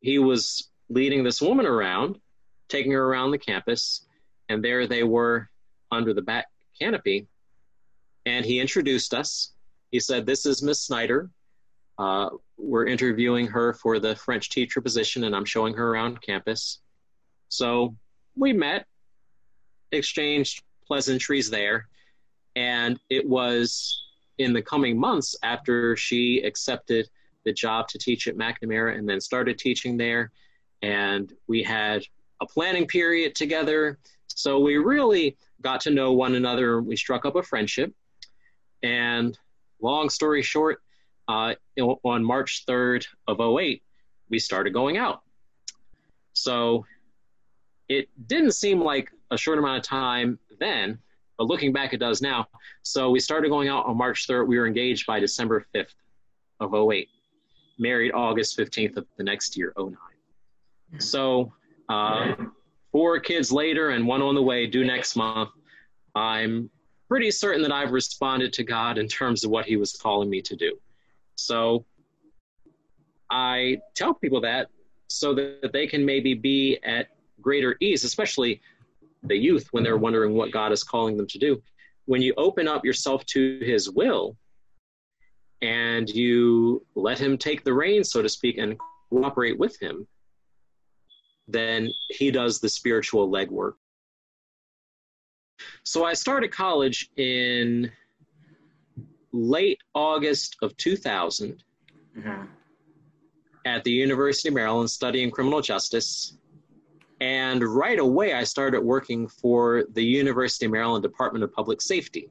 he 0.00 0.18
was 0.18 0.70
leading 0.88 1.22
this 1.22 1.42
woman 1.42 1.66
around, 1.66 2.18
taking 2.70 2.92
her 2.92 3.04
around 3.04 3.30
the 3.30 3.38
campus, 3.38 4.06
and 4.48 4.64
there 4.64 4.86
they 4.86 5.02
were 5.02 5.50
under 5.90 6.14
the 6.14 6.22
back 6.22 6.46
canopy. 6.80 7.26
And 8.24 8.46
he 8.46 8.58
introduced 8.58 9.12
us. 9.12 9.52
He 9.90 10.00
said, 10.00 10.24
This 10.24 10.46
is 10.46 10.62
Miss 10.62 10.80
Snyder. 10.80 11.28
Uh, 11.98 12.30
we're 12.56 12.86
interviewing 12.86 13.46
her 13.48 13.74
for 13.74 13.98
the 13.98 14.16
French 14.16 14.48
teacher 14.48 14.80
position, 14.80 15.24
and 15.24 15.36
I'm 15.36 15.44
showing 15.44 15.74
her 15.74 15.90
around 15.90 16.22
campus. 16.22 16.80
So 17.50 17.94
we 18.34 18.54
met, 18.54 18.86
exchanged 19.92 20.62
pleasantries 20.86 21.50
there, 21.50 21.88
and 22.56 22.98
it 23.08 23.26
was 23.26 24.02
in 24.38 24.52
the 24.52 24.62
coming 24.62 24.98
months 24.98 25.36
after 25.42 25.96
she 25.96 26.40
accepted 26.40 27.08
the 27.44 27.52
job 27.52 27.88
to 27.88 27.98
teach 27.98 28.26
at 28.26 28.36
McNamara 28.36 28.98
and 28.98 29.08
then 29.08 29.20
started 29.20 29.58
teaching 29.58 29.96
there. 29.96 30.30
And 30.82 31.32
we 31.46 31.62
had 31.62 32.02
a 32.40 32.46
planning 32.46 32.86
period 32.86 33.34
together. 33.34 33.98
So 34.28 34.58
we 34.58 34.76
really 34.78 35.36
got 35.60 35.80
to 35.82 35.90
know 35.90 36.12
one 36.12 36.34
another. 36.34 36.80
We 36.80 36.96
struck 36.96 37.24
up 37.24 37.36
a 37.36 37.42
friendship. 37.42 37.92
And 38.82 39.38
long 39.80 40.08
story 40.08 40.42
short, 40.42 40.80
uh, 41.28 41.54
on 41.78 42.24
March 42.24 42.64
3rd 42.66 43.06
of 43.28 43.40
08, 43.40 43.82
we 44.30 44.38
started 44.38 44.72
going 44.72 44.96
out. 44.96 45.20
So 46.32 46.86
it 47.88 48.08
didn't 48.26 48.52
seem 48.52 48.80
like 48.80 49.10
a 49.30 49.38
short 49.38 49.58
amount 49.58 49.78
of 49.78 49.82
time 49.84 50.38
then, 50.58 50.98
but 51.38 51.46
looking 51.46 51.72
back, 51.72 51.92
it 51.94 51.98
does 51.98 52.20
now. 52.20 52.46
So 52.82 53.10
we 53.10 53.20
started 53.20 53.48
going 53.48 53.68
out 53.68 53.86
on 53.86 53.96
March 53.96 54.26
3rd. 54.26 54.46
We 54.46 54.58
were 54.58 54.66
engaged 54.66 55.06
by 55.06 55.20
December 55.20 55.66
5th 55.74 55.94
of 56.60 56.74
08, 56.74 57.08
married 57.78 58.12
August 58.12 58.58
15th 58.58 58.96
of 58.96 59.06
the 59.16 59.24
next 59.24 59.56
year, 59.56 59.72
09. 59.78 59.96
So 60.98 61.52
uh, 61.88 62.34
four 62.92 63.20
kids 63.20 63.50
later 63.50 63.90
and 63.90 64.06
one 64.06 64.22
on 64.22 64.34
the 64.34 64.42
way 64.42 64.66
due 64.66 64.84
next 64.84 65.16
month. 65.16 65.50
I'm 66.14 66.68
pretty 67.08 67.30
certain 67.30 67.62
that 67.62 67.72
I've 67.72 67.92
responded 67.92 68.52
to 68.54 68.64
God 68.64 68.98
in 68.98 69.08
terms 69.08 69.44
of 69.44 69.50
what 69.50 69.64
He 69.64 69.76
was 69.76 69.92
calling 69.92 70.28
me 70.28 70.42
to 70.42 70.56
do. 70.56 70.78
So 71.36 71.84
I 73.30 73.78
tell 73.94 74.12
people 74.12 74.40
that 74.42 74.68
so 75.08 75.34
that 75.34 75.70
they 75.72 75.86
can 75.86 76.04
maybe 76.04 76.34
be 76.34 76.78
at 76.84 77.08
greater 77.40 77.76
ease, 77.80 78.04
especially 78.04 78.60
the 79.22 79.36
youth 79.36 79.68
when 79.72 79.82
they're 79.82 79.98
wondering 79.98 80.34
what 80.34 80.50
God 80.50 80.72
is 80.72 80.82
calling 80.82 81.16
them 81.16 81.26
to 81.28 81.38
do. 81.38 81.62
When 82.06 82.22
you 82.22 82.34
open 82.36 82.66
up 82.66 82.84
yourself 82.84 83.24
to 83.26 83.60
His 83.60 83.90
will 83.90 84.36
and 85.62 86.08
you 86.08 86.84
let 86.94 87.18
Him 87.18 87.36
take 87.36 87.64
the 87.64 87.74
reins, 87.74 88.10
so 88.10 88.22
to 88.22 88.28
speak, 88.28 88.58
and 88.58 88.78
cooperate 89.10 89.58
with 89.58 89.80
Him, 89.80 90.06
then 91.46 91.90
He 92.08 92.30
does 92.30 92.60
the 92.60 92.68
spiritual 92.68 93.30
legwork. 93.30 93.74
So 95.84 96.04
I 96.04 96.14
started 96.14 96.50
college 96.50 97.10
in 97.16 97.90
late 99.32 99.78
August 99.94 100.56
of 100.62 100.76
2000 100.76 101.62
mm-hmm. 102.18 102.44
at 103.66 103.84
the 103.84 103.90
University 103.90 104.48
of 104.48 104.54
Maryland 104.54 104.90
studying 104.90 105.30
criminal 105.30 105.60
justice. 105.60 106.36
And 107.20 107.62
right 107.62 107.98
away, 107.98 108.32
I 108.32 108.44
started 108.44 108.80
working 108.80 109.28
for 109.28 109.84
the 109.92 110.02
University 110.02 110.66
of 110.66 110.72
Maryland 110.72 111.02
Department 111.02 111.44
of 111.44 111.52
Public 111.52 111.82
Safety, 111.82 112.30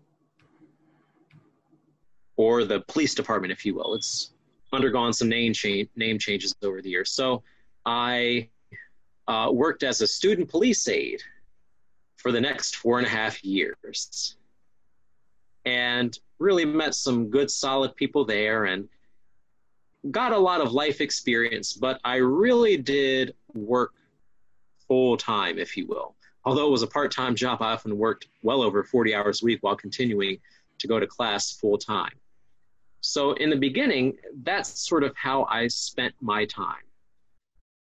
or 2.38 2.64
the 2.64 2.82
police 2.82 3.14
department, 3.14 3.52
if 3.52 3.66
you 3.66 3.76
will. 3.76 3.94
It's 3.94 4.32
undergone 4.74 5.14
some 5.14 5.30
name, 5.30 5.54
name 5.96 6.18
changes 6.18 6.56
over 6.64 6.82
the 6.82 6.90
years. 6.90 7.12
So 7.12 7.44
I 7.86 8.50
uh, 9.28 9.50
worked 9.52 9.84
as 9.84 10.02
a 10.02 10.08
student 10.08 10.50
police 10.50 10.88
aide 10.88 11.22
for 12.18 12.32
the 12.32 12.42
next 12.42 12.76
four 12.76 12.98
and 12.98 13.06
a 13.06 13.10
half 13.10 13.44
years. 13.44 14.36
And 15.66 16.18
really 16.40 16.66
met 16.66 16.96
some 16.96 17.30
good, 17.30 17.52
solid 17.52 17.96
people 17.96 18.26
there 18.26 18.66
and 18.66 18.88
got 20.12 20.32
a 20.32 20.38
lot 20.38 20.62
of 20.62 20.72
life 20.72 21.02
experience, 21.02 21.74
but 21.74 22.00
I 22.04 22.16
really 22.16 22.78
did 22.78 23.36
work 23.54 23.94
full 24.90 25.16
time, 25.16 25.58
if 25.58 25.78
you 25.78 25.88
will. 25.88 26.16
Although 26.44 26.68
it 26.68 26.72
was 26.72 26.84
a 26.84 26.88
part 26.88 27.14
time 27.14 27.36
job, 27.36 27.62
I 27.62 27.72
often 27.72 27.98
worked 27.98 28.28
well 28.44 28.62
over 28.62 28.84
40 28.84 29.16
hours 29.16 29.42
a 29.42 29.46
week 29.46 29.60
while 29.62 29.78
continuing 29.78 30.40
to 30.80 30.88
go 30.88 31.00
to 31.00 31.08
class 31.08 31.54
full 31.54 31.78
time. 31.78 32.12
So, 33.02 33.32
in 33.34 33.50
the 33.50 33.56
beginning, 33.56 34.18
that's 34.44 34.86
sort 34.86 35.06
of 35.06 35.16
how 35.16 35.46
I 35.46 35.68
spent 35.68 36.14
my 36.20 36.44
time. 36.44 36.84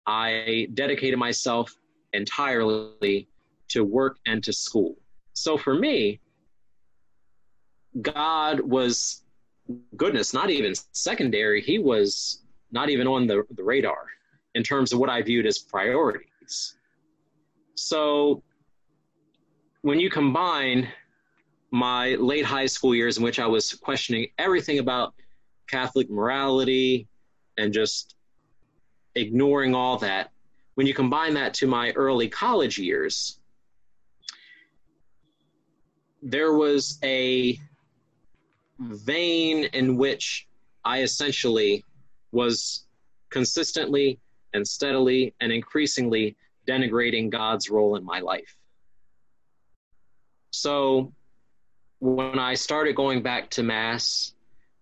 I 0.06 0.66
dedicated 0.74 1.18
myself 1.18 1.72
entirely 2.12 3.28
to 3.68 3.84
work 3.84 4.18
and 4.26 4.42
to 4.44 4.52
school. 4.52 4.96
So 5.32 5.56
for 5.56 5.74
me, 5.74 6.20
God 8.00 8.60
was 8.60 9.22
goodness, 9.96 10.34
not 10.34 10.50
even 10.50 10.74
secondary. 10.92 11.60
He 11.60 11.78
was 11.78 12.42
not 12.70 12.88
even 12.90 13.06
on 13.06 13.26
the, 13.26 13.44
the 13.50 13.62
radar 13.62 14.06
in 14.54 14.62
terms 14.62 14.92
of 14.92 14.98
what 14.98 15.10
I 15.10 15.22
viewed 15.22 15.46
as 15.46 15.58
priorities. 15.58 16.76
So 17.74 18.42
when 19.82 20.00
you 20.00 20.08
combine 20.10 20.88
my 21.70 22.14
late 22.14 22.44
high 22.44 22.66
school 22.66 22.94
years 22.94 23.18
in 23.18 23.24
which 23.24 23.38
I 23.40 23.46
was 23.46 23.72
questioning 23.74 24.28
everything 24.38 24.78
about 24.78 25.14
Catholic 25.68 26.08
morality 26.08 27.08
and 27.58 27.72
just 27.72 28.14
ignoring 29.14 29.74
all 29.74 29.98
that, 29.98 30.30
when 30.74 30.86
you 30.86 30.94
combine 30.94 31.34
that 31.34 31.54
to 31.54 31.66
my 31.66 31.90
early 31.92 32.28
college 32.28 32.78
years, 32.78 33.38
there 36.22 36.54
was 36.54 36.98
a 37.04 37.58
vein 38.78 39.64
in 39.72 39.96
which 39.96 40.48
I 40.84 41.02
essentially 41.02 41.84
was 42.32 42.86
consistently 43.30 44.18
and 44.52 44.66
steadily 44.66 45.34
and 45.40 45.52
increasingly 45.52 46.36
denigrating 46.66 47.30
God's 47.30 47.70
role 47.70 47.96
in 47.96 48.04
my 48.04 48.20
life. 48.20 48.56
So 50.50 51.12
when 52.00 52.38
I 52.38 52.54
started 52.54 52.94
going 52.94 53.22
back 53.22 53.50
to 53.50 53.62
Mass 53.62 54.34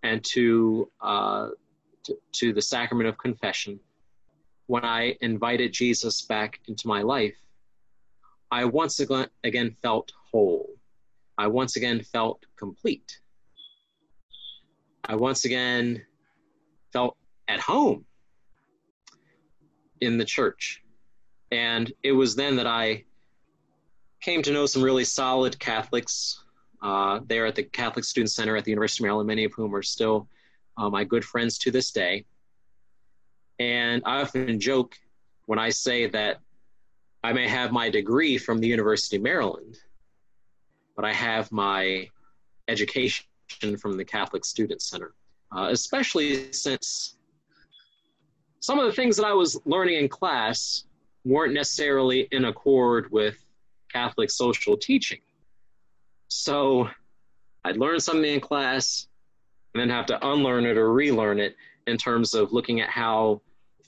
and 0.02 0.22
to, 0.24 0.90
uh, 1.00 1.48
to, 2.04 2.18
to 2.32 2.52
the 2.52 2.62
sacrament 2.62 3.08
of 3.08 3.16
confession, 3.16 3.80
when 4.66 4.84
I 4.84 5.16
invited 5.20 5.72
Jesus 5.72 6.22
back 6.22 6.60
into 6.68 6.88
my 6.88 7.02
life, 7.02 7.36
I 8.50 8.66
once 8.66 9.00
again 9.00 9.76
felt 9.82 10.12
whole. 10.30 10.68
I 11.38 11.46
once 11.46 11.76
again 11.76 12.02
felt 12.02 12.44
complete. 12.56 13.18
I 15.04 15.16
once 15.16 15.44
again 15.46 16.02
felt 16.92 17.16
at 17.48 17.60
home 17.60 18.04
in 20.00 20.18
the 20.18 20.24
church. 20.24 20.81
And 21.52 21.92
it 22.02 22.12
was 22.12 22.35
then 22.35 22.56
that 22.56 22.66
I 22.66 23.04
came 24.23 24.42
to 24.42 24.52
know 24.52 24.64
some 24.64 24.82
really 24.82 25.04
solid 25.04 25.59
Catholics 25.59 26.42
uh, 26.82 27.21
there 27.26 27.44
at 27.44 27.54
the 27.54 27.62
Catholic 27.62 28.06
Student 28.06 28.30
Center 28.30 28.56
at 28.56 28.64
the 28.64 28.71
University 28.71 29.02
of 29.02 29.04
Maryland, 29.04 29.26
many 29.28 29.44
of 29.44 29.52
whom 29.52 29.76
are 29.76 29.82
still 29.82 30.26
uh, 30.78 30.88
my 30.88 31.04
good 31.04 31.25
friends 31.25 31.59
to 31.59 31.71
this 31.71 31.90
day. 31.90 32.25
And 33.59 34.02
I 34.06 34.23
often 34.23 34.59
joke 34.59 34.97
when 35.44 35.59
I 35.59 35.68
say 35.68 36.06
that 36.06 36.40
I 37.23 37.35
may 37.35 37.47
have 37.47 37.71
my 37.71 37.90
degree 37.90 38.38
from 38.38 38.59
the 38.59 38.66
University 38.66 39.16
of 39.16 39.23
Maryland, 39.23 39.76
but 40.97 41.04
I 41.04 41.12
have 41.12 41.52
my 41.52 42.09
education 42.66 43.26
from 43.78 43.99
the 43.99 44.04
Catholic 44.04 44.47
Student 44.47 44.80
Center, 44.80 45.12
uh, 45.54 45.68
especially 45.71 46.50
since 46.52 47.16
some 48.61 48.78
of 48.78 48.87
the 48.87 48.92
things 48.92 49.16
that 49.18 49.26
I 49.26 49.35
was 49.35 49.61
learning 49.66 49.99
in 49.99 50.09
class 50.09 50.85
weren't 51.24 51.54
necessarily 51.54 52.28
in 52.32 52.46
accord 52.46 53.10
with 53.10 53.44
Catholic 53.92 54.30
social 54.30 54.76
teaching. 54.76 55.20
So 56.28 56.88
I'd 57.64 57.76
learn 57.76 58.00
something 58.00 58.24
in 58.24 58.40
class 58.40 59.06
and 59.74 59.80
then 59.80 59.90
have 59.90 60.06
to 60.06 60.26
unlearn 60.26 60.66
it 60.66 60.76
or 60.76 60.92
relearn 60.92 61.38
it 61.38 61.56
in 61.87 61.96
terms 61.96 62.35
of 62.35 62.52
looking 62.52 62.80
at 62.80 62.88
how 62.88 63.40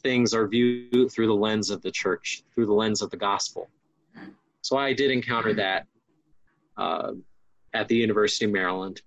things 0.03 0.35
are 0.35 0.47
viewed 0.47 1.11
through 1.11 1.27
the 1.27 1.35
lens 1.35 1.71
of 1.71 1.83
the 1.83 1.91
church, 1.91 2.43
through 2.55 2.67
the 2.67 2.73
lens 2.73 3.03
of 3.03 3.11
the 3.11 3.17
gospel. 3.17 3.69
So 4.63 4.77
I 4.77 4.93
did 4.93 5.11
encounter 5.11 5.55
that 5.55 5.87
uh, 6.77 7.13
at 7.73 7.89
the 7.89 7.97
University 7.97 8.45
of 8.45 8.53
Maryland 8.53 9.03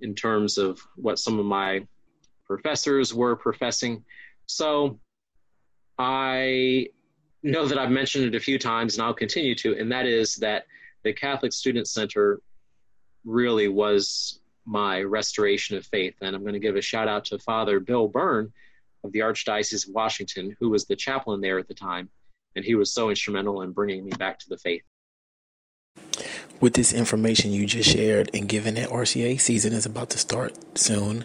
in 0.00 0.14
terms 0.14 0.58
of 0.58 0.80
what 0.96 1.18
some 1.18 1.38
of 1.38 1.46
my 1.46 1.86
professors 2.46 3.12
were 3.12 3.36
professing. 3.36 4.04
So 4.46 4.98
I 5.98 6.88
know 7.42 7.66
that 7.66 7.78
I've 7.78 7.90
mentioned 7.90 8.24
it 8.24 8.34
a 8.34 8.40
few 8.40 8.58
times 8.58 8.96
and 8.96 9.04
I'll 9.04 9.14
continue 9.14 9.54
to, 9.56 9.78
and 9.78 9.90
that 9.92 10.06
is 10.06 10.36
that 10.36 10.66
the 11.04 11.12
Catholic 11.12 11.52
Student 11.52 11.88
Center 11.88 12.40
really 13.24 13.68
was 13.68 14.40
my 14.64 15.02
restoration 15.02 15.76
of 15.76 15.86
faith. 15.86 16.14
And 16.20 16.34
I'm 16.34 16.42
going 16.42 16.54
to 16.54 16.58
give 16.58 16.76
a 16.76 16.82
shout 16.82 17.08
out 17.08 17.24
to 17.26 17.38
Father 17.38 17.80
Bill 17.80 18.08
Byrne, 18.08 18.52
of 19.04 19.12
the 19.12 19.20
Archdiocese 19.20 19.86
of 19.86 19.94
Washington, 19.94 20.56
who 20.60 20.70
was 20.70 20.86
the 20.86 20.96
chaplain 20.96 21.40
there 21.40 21.58
at 21.58 21.68
the 21.68 21.74
time, 21.74 22.08
and 22.56 22.64
he 22.64 22.74
was 22.74 22.92
so 22.92 23.10
instrumental 23.10 23.62
in 23.62 23.72
bringing 23.72 24.04
me 24.04 24.10
back 24.18 24.38
to 24.40 24.48
the 24.48 24.58
faith. 24.58 24.82
With 26.60 26.74
this 26.74 26.92
information 26.92 27.52
you 27.52 27.66
just 27.66 27.90
shared, 27.90 28.30
and 28.34 28.48
given 28.48 28.74
that 28.74 28.90
RCIA 28.90 29.40
season 29.40 29.72
is 29.72 29.86
about 29.86 30.10
to 30.10 30.18
start 30.18 30.54
soon, 30.76 31.24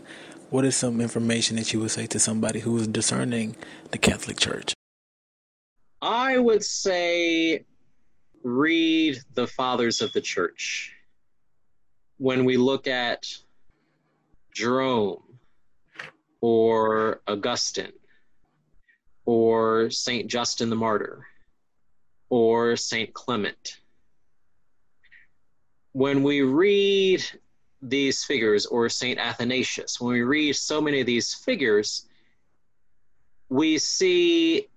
what 0.49 0.65
is 0.65 0.75
some 0.75 1.01
information 1.01 1.57
that 1.57 1.73
you 1.73 1.79
would 1.79 1.91
say 1.91 2.05
to 2.07 2.19
somebody 2.19 2.59
who 2.59 2.77
is 2.77 2.87
discerning 2.87 3.55
the 3.89 3.97
Catholic 3.97 4.37
Church? 4.37 4.73
I 6.03 6.37
would 6.37 6.65
say 6.65 7.63
read 8.43 9.19
the 9.35 9.47
Fathers 9.47 10.01
of 10.01 10.11
the 10.11 10.19
Church. 10.19 10.91
When 12.17 12.43
we 12.43 12.57
look 12.57 12.87
at 12.87 13.25
Jerome, 14.53 15.23
or 16.43 17.21
Augustine 17.25 17.93
or 19.25 19.89
St. 19.89 20.29
Justin 20.29 20.69
the 20.69 20.75
Martyr 20.75 21.25
or 22.29 22.75
St. 22.75 23.13
Clement. 23.13 23.77
When 25.93 26.21
we 26.21 26.41
read 26.41 27.23
these 27.81 28.25
figures, 28.25 28.65
or 28.65 28.89
St. 28.89 29.19
Athanasius, 29.19 30.01
when 30.01 30.13
we 30.13 30.21
read 30.21 30.55
so 30.55 30.81
many 30.81 30.99
of 30.99 31.05
these 31.05 31.33
figures, 31.33 32.07
we 33.47 33.77
see 33.77 34.67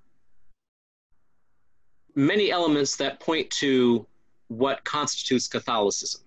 many 2.16 2.50
elements 2.50 2.96
that 2.96 3.20
point 3.20 3.48
to 3.50 4.06
what 4.48 4.82
constitutes 4.84 5.46
Catholicism 5.46 6.22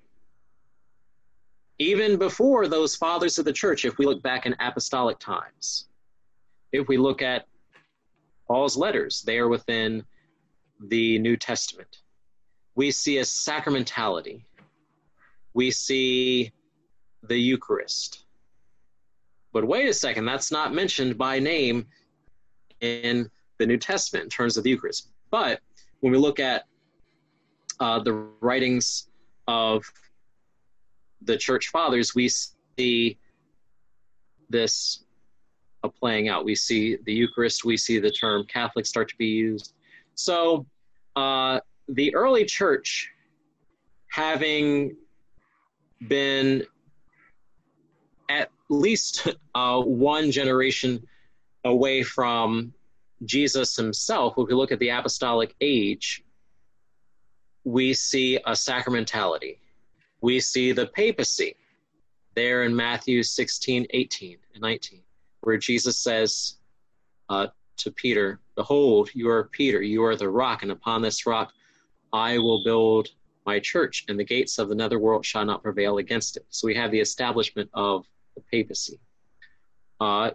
even 1.79 2.17
before 2.17 2.67
those 2.67 2.95
fathers 2.95 3.39
of 3.39 3.45
the 3.45 3.53
church, 3.53 3.85
if 3.85 3.97
we 3.97 4.05
look 4.05 4.21
back 4.21 4.45
in 4.45 4.53
apostolic 4.59 5.17
times, 5.17 5.85
if 6.73 6.89
we 6.89 6.97
look 6.97 7.21
at 7.21 7.47
Paul's 8.47 8.75
letters, 8.75 9.21
they 9.21 9.39
are 9.39 9.47
within 9.47 10.03
the 10.87 11.17
New 11.19 11.37
Testament. 11.37 12.01
We 12.75 12.91
see 12.91 13.19
a 13.19 13.23
sacramentality. 13.23 14.43
We 15.53 15.71
see 15.71 16.51
the 17.23 17.37
Eucharist. 17.37 18.25
But 19.53 19.65
wait 19.65 19.89
a 19.89 19.93
second, 19.93 20.25
that's 20.25 20.51
not 20.51 20.73
mentioned 20.73 21.17
by 21.17 21.39
name 21.39 21.87
in 22.81 23.31
the 23.57 23.65
New 23.65 23.77
Testament 23.77 24.25
in 24.25 24.29
terms 24.29 24.57
of 24.57 24.63
the 24.63 24.69
Eucharist. 24.69 25.09
But 25.31 25.61
when 25.99 26.11
we 26.11 26.17
look 26.17 26.39
at 26.39 26.65
uh, 27.79 27.99
the 27.99 28.13
writings 28.41 29.07
of 29.47 29.83
the 31.21 31.37
church 31.37 31.67
fathers, 31.69 32.15
we 32.15 32.29
see 32.29 33.17
this 34.49 35.03
uh, 35.83 35.89
playing 35.89 36.29
out. 36.29 36.45
We 36.45 36.55
see 36.55 36.97
the 37.05 37.13
Eucharist, 37.13 37.65
we 37.65 37.77
see 37.77 37.99
the 37.99 38.11
term 38.11 38.45
Catholic 38.45 38.85
start 38.85 39.09
to 39.09 39.15
be 39.17 39.27
used. 39.27 39.73
So 40.15 40.65
uh, 41.15 41.59
the 41.87 42.13
early 42.15 42.45
church, 42.45 43.09
having 44.07 44.95
been 46.07 46.63
at 48.29 48.49
least 48.69 49.27
uh, 49.55 49.81
one 49.81 50.31
generation 50.31 51.05
away 51.65 52.03
from 52.03 52.73
Jesus 53.23 53.75
himself, 53.75 54.35
if 54.37 54.47
we 54.47 54.53
look 54.53 54.71
at 54.71 54.79
the 54.79 54.89
apostolic 54.89 55.55
age, 55.61 56.23
we 57.63 57.93
see 57.93 58.37
a 58.37 58.51
sacramentality 58.51 59.57
we 60.21 60.39
see 60.39 60.71
the 60.71 60.87
papacy 60.87 61.55
there 62.35 62.63
in 62.63 62.75
Matthew 62.75 63.23
16, 63.23 63.87
18, 63.89 64.37
and 64.53 64.61
19, 64.61 65.01
where 65.41 65.57
Jesus 65.57 65.97
says 65.97 66.57
uh, 67.29 67.47
to 67.77 67.91
Peter, 67.91 68.39
Behold, 68.55 69.09
you 69.13 69.29
are 69.29 69.45
Peter, 69.45 69.81
you 69.81 70.03
are 70.03 70.15
the 70.15 70.29
rock, 70.29 70.63
and 70.63 70.71
upon 70.71 71.01
this 71.01 71.25
rock 71.25 71.53
I 72.11 72.37
will 72.37 72.63
build 72.63 73.09
my 73.45 73.59
church, 73.59 74.05
and 74.07 74.19
the 74.19 74.25
gates 74.25 74.59
of 74.59 74.69
the 74.69 74.75
netherworld 74.75 75.25
shall 75.25 75.45
not 75.45 75.63
prevail 75.63 75.97
against 75.97 76.37
it. 76.37 76.45
So 76.49 76.67
we 76.67 76.75
have 76.75 76.91
the 76.91 76.99
establishment 76.99 77.69
of 77.73 78.05
the 78.35 78.41
papacy. 78.51 78.99
Uh, 79.99 80.31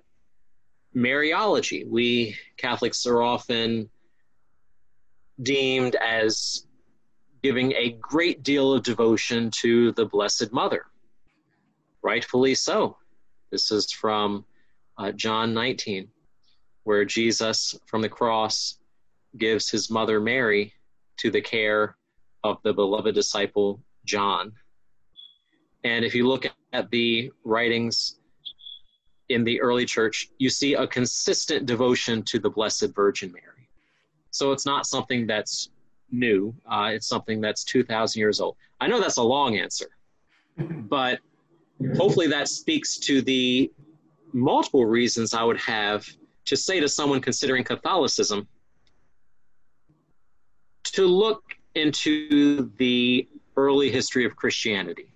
Mariology. 0.95 1.89
We 1.89 2.37
Catholics 2.57 3.07
are 3.07 3.23
often 3.23 3.91
deemed 5.43 5.97
as 5.97 6.67
giving 7.43 7.73
a 7.73 7.91
great 8.01 8.43
deal 8.43 8.73
of 8.73 8.85
devotion 8.85 9.51
to 9.51 9.93
the 9.93 10.07
Blessed 10.07 10.53
Mother. 10.53 10.87
Rightfully 12.03 12.55
so. 12.55 12.97
This 13.51 13.71
is 13.71 13.91
from 13.93 14.45
uh, 14.97 15.13
John 15.13 15.53
19, 15.53 16.09
where 16.85 17.05
Jesus 17.05 17.79
from 17.87 18.03
the 18.03 18.09
cross 18.09 18.79
gives 19.37 19.71
his 19.71 19.91
mother 19.91 20.21
Mary 20.21 20.73
to 21.19 21.31
the 21.31 21.41
care 21.41 21.97
of 22.45 22.59
the 22.63 22.73
beloved 22.73 23.15
disciple 23.15 23.81
John. 24.05 24.53
And 25.83 26.05
if 26.05 26.15
you 26.15 26.27
look 26.27 26.47
at 26.73 26.91
the 26.91 27.33
writings 27.45 28.17
in 29.29 29.45
the 29.45 29.61
early 29.61 29.87
church, 29.87 30.29
you 30.39 30.51
see 30.51 30.75
a 30.75 30.87
consistent 30.87 31.67
devotion 31.67 32.23
to 32.25 32.39
the 32.39 32.51
Blessed 32.51 32.95
Virgin 32.95 33.33
Mary. 33.33 33.69
So 34.31 34.53
it's 34.53 34.67
not 34.67 34.87
something 34.87 35.27
that's 35.27 35.71
new, 36.11 36.55
uh, 36.71 36.91
it's 36.93 37.09
something 37.09 37.41
that's 37.41 37.65
2,000 37.65 38.19
years 38.19 38.41
old. 38.41 38.57
I 38.81 38.89
know 38.89 39.01
that's 39.01 39.17
a 39.17 39.23
long 39.23 39.57
answer, 39.57 39.89
but 40.59 41.21
hopefully 41.97 42.27
that 42.29 42.49
speaks 42.49 42.99
to 42.99 43.23
the 43.23 43.71
multiple 44.33 44.85
reasons 44.85 45.33
I 45.33 45.45
would 45.45 45.59
have 45.59 46.07
to 46.47 46.57
say 46.57 46.81
to 46.81 46.89
someone 46.89 47.21
considering 47.21 47.65
Catholicism 47.65 48.47
to 50.85 51.07
look 51.07 51.43
into 51.75 52.71
the 52.77 53.27
early 53.57 53.91
history 53.91 54.25
of 54.25 54.37
Christianity. 54.37 55.09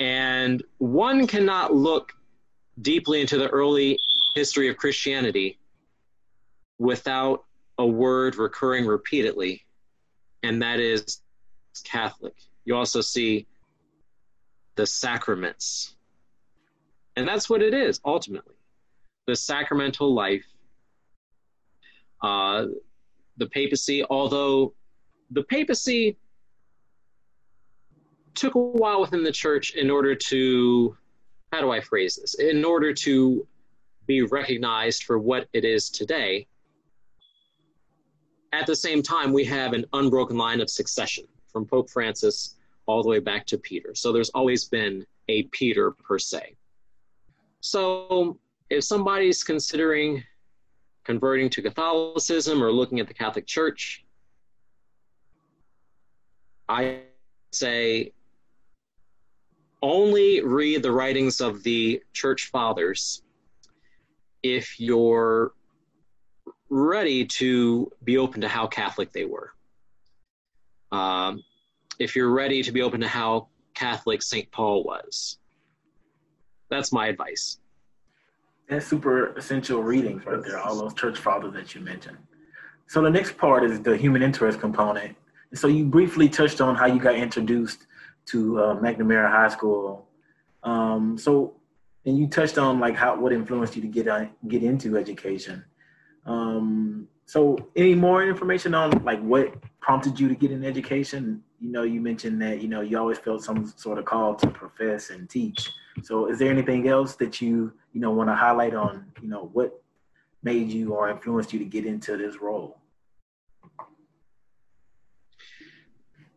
And 0.00 0.62
one 0.78 1.26
cannot 1.26 1.74
look 1.74 2.12
deeply 2.82 3.20
into 3.20 3.38
the 3.38 3.48
early 3.48 3.98
history 4.34 4.68
of 4.68 4.76
Christianity 4.76 5.58
without 6.78 7.44
a 7.78 7.86
word 7.86 8.36
recurring 8.36 8.86
repeatedly, 8.86 9.64
and 10.42 10.62
that 10.62 10.80
is 10.80 11.20
Catholic. 11.84 12.34
You 12.64 12.76
also 12.76 13.00
see 13.00 13.46
the 14.76 14.86
sacraments. 14.86 15.96
And 17.16 17.26
that's 17.26 17.50
what 17.50 17.62
it 17.62 17.74
is, 17.74 18.00
ultimately 18.04 18.54
the 19.28 19.36
sacramental 19.36 20.12
life. 20.12 20.46
Uh, 22.22 22.64
the 23.36 23.46
papacy, 23.46 24.02
although 24.08 24.72
the 25.30 25.42
papacy 25.44 26.16
took 28.34 28.54
a 28.54 28.58
while 28.58 29.02
within 29.02 29.22
the 29.22 29.30
church 29.30 29.74
in 29.74 29.90
order 29.90 30.14
to, 30.14 30.96
how 31.52 31.60
do 31.60 31.70
I 31.70 31.80
phrase 31.80 32.16
this? 32.16 32.34
In 32.34 32.64
order 32.64 32.92
to 32.92 33.46
be 34.08 34.22
recognized 34.22 35.04
for 35.04 35.18
what 35.18 35.46
it 35.52 35.64
is 35.64 35.88
today. 35.90 36.48
At 38.52 38.66
the 38.66 38.74
same 38.74 39.02
time, 39.02 39.32
we 39.32 39.44
have 39.44 39.74
an 39.74 39.84
unbroken 39.92 40.36
line 40.36 40.60
of 40.60 40.70
succession 40.70 41.24
from 41.52 41.66
Pope 41.66 41.90
Francis 41.90 42.56
all 42.86 43.02
the 43.02 43.08
way 43.08 43.20
back 43.20 43.46
to 43.46 43.58
Peter. 43.58 43.94
So 43.94 44.10
there's 44.10 44.30
always 44.30 44.64
been 44.64 45.06
a 45.28 45.42
Peter 45.44 45.90
per 45.90 46.18
se. 46.18 46.56
So 47.60 48.38
if 48.70 48.82
somebody's 48.82 49.44
considering 49.44 50.24
converting 51.04 51.50
to 51.50 51.62
Catholicism 51.62 52.62
or 52.62 52.72
looking 52.72 53.00
at 53.00 53.08
the 53.08 53.14
Catholic 53.14 53.46
Church, 53.46 54.06
I 56.66 57.00
say 57.52 58.12
only 59.82 60.40
read 60.42 60.82
the 60.82 60.92
writings 60.92 61.40
of 61.40 61.62
the 61.62 62.02
church 62.12 62.50
fathers 62.50 63.22
if 64.42 64.78
you're 64.78 65.52
ready 66.70 67.24
to 67.24 67.90
be 68.04 68.18
open 68.18 68.40
to 68.40 68.48
how 68.48 68.66
Catholic 68.66 69.12
they 69.12 69.24
were. 69.24 69.52
Um, 70.92 71.42
if 71.98 72.14
you're 72.14 72.32
ready 72.32 72.62
to 72.62 72.72
be 72.72 72.82
open 72.82 73.00
to 73.00 73.08
how 73.08 73.48
Catholic 73.74 74.22
St. 74.22 74.50
Paul 74.50 74.84
was. 74.84 75.38
That's 76.70 76.92
my 76.92 77.06
advice. 77.06 77.58
That's 78.68 78.86
super 78.86 79.34
essential 79.36 79.82
readings 79.82 80.26
right 80.26 80.42
there, 80.42 80.58
all 80.58 80.76
those 80.76 80.94
church 80.94 81.18
fathers 81.18 81.54
that 81.54 81.74
you 81.74 81.80
mentioned. 81.80 82.18
So 82.86 83.02
the 83.02 83.10
next 83.10 83.38
part 83.38 83.64
is 83.64 83.80
the 83.80 83.96
human 83.96 84.22
interest 84.22 84.60
component. 84.60 85.16
So 85.54 85.68
you 85.68 85.86
briefly 85.86 86.28
touched 86.28 86.60
on 86.60 86.74
how 86.74 86.86
you 86.86 86.98
got 86.98 87.14
introduced 87.14 87.86
to 88.30 88.60
uh, 88.60 88.74
McNamara 88.76 89.30
High 89.30 89.48
School. 89.48 90.06
Um, 90.62 91.16
so, 91.18 91.54
and 92.04 92.18
you 92.18 92.26
touched 92.26 92.58
on 92.58 92.80
like 92.80 92.96
how 92.96 93.18
what 93.18 93.32
influenced 93.32 93.76
you 93.76 93.82
to 93.82 93.88
get 93.88 94.08
on, 94.08 94.30
get 94.46 94.62
into 94.62 94.96
education. 94.96 95.64
Um, 96.26 97.08
so, 97.26 97.58
any 97.76 97.94
more 97.94 98.26
information 98.26 98.74
on 98.74 99.02
like 99.04 99.20
what 99.20 99.54
prompted 99.80 100.18
you 100.18 100.28
to 100.28 100.34
get 100.34 100.50
an 100.50 100.64
education? 100.64 101.42
You 101.60 101.70
know, 101.70 101.82
you 101.82 102.00
mentioned 102.00 102.40
that 102.42 102.60
you 102.60 102.68
know 102.68 102.80
you 102.80 102.98
always 102.98 103.18
felt 103.18 103.44
some 103.44 103.66
sort 103.76 103.98
of 103.98 104.04
call 104.04 104.34
to 104.36 104.48
profess 104.48 105.10
and 105.10 105.28
teach. 105.28 105.70
So, 106.02 106.30
is 106.30 106.38
there 106.38 106.50
anything 106.50 106.88
else 106.88 107.16
that 107.16 107.40
you 107.40 107.72
you 107.92 108.00
know 108.00 108.10
want 108.10 108.30
to 108.30 108.34
highlight 108.34 108.74
on 108.74 109.06
you 109.22 109.28
know 109.28 109.50
what 109.52 109.82
made 110.42 110.70
you 110.70 110.94
or 110.94 111.10
influenced 111.10 111.52
you 111.52 111.58
to 111.58 111.64
get 111.64 111.84
into 111.84 112.16
this 112.16 112.40
role? 112.40 112.78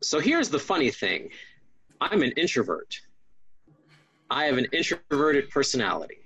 So 0.03 0.19
here's 0.19 0.49
the 0.49 0.59
funny 0.59 0.89
thing 0.89 1.29
I'm 2.01 2.23
an 2.23 2.31
introvert. 2.31 2.99
I 4.31 4.45
have 4.45 4.57
an 4.57 4.65
introverted 4.73 5.51
personality. 5.51 6.17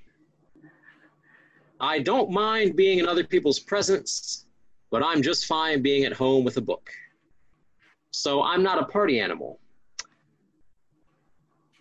I 1.82 2.00
don't 2.00 2.32
mind 2.32 2.78
being 2.78 3.00
in 3.00 3.08
other 3.08 3.26
people's 3.26 3.60
presence, 3.60 4.46
but 4.90 5.04
I'm 5.04 5.22
just 5.22 5.46
fine 5.46 5.82
being 5.82 6.06
at 6.06 6.14
home 6.14 6.46
with 6.46 6.56
a 6.56 6.62
book. 6.62 6.90
So 8.12 8.42
I'm 8.42 8.64
not 8.64 8.82
a 8.82 8.86
party 8.86 9.20
animal. 9.20 9.60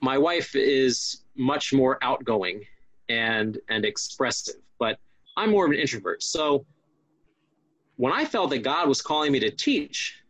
My 0.00 0.18
wife 0.18 0.56
is 0.56 1.22
much 1.36 1.72
more 1.72 1.98
outgoing 2.02 2.64
and 3.08 3.58
and 3.68 3.84
expressive, 3.84 4.56
but 4.80 4.98
I'm 5.36 5.50
more 5.50 5.66
of 5.66 5.70
an 5.70 5.78
introvert. 5.78 6.22
So 6.22 6.66
when 7.96 8.12
I 8.12 8.24
felt 8.24 8.50
that 8.50 8.64
God 8.64 8.88
was 8.88 9.00
calling 9.00 9.30
me 9.30 9.38
to 9.40 9.50
teach, 9.50 10.20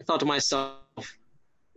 I 0.00 0.04
thought 0.04 0.20
to 0.20 0.26
myself, 0.26 0.78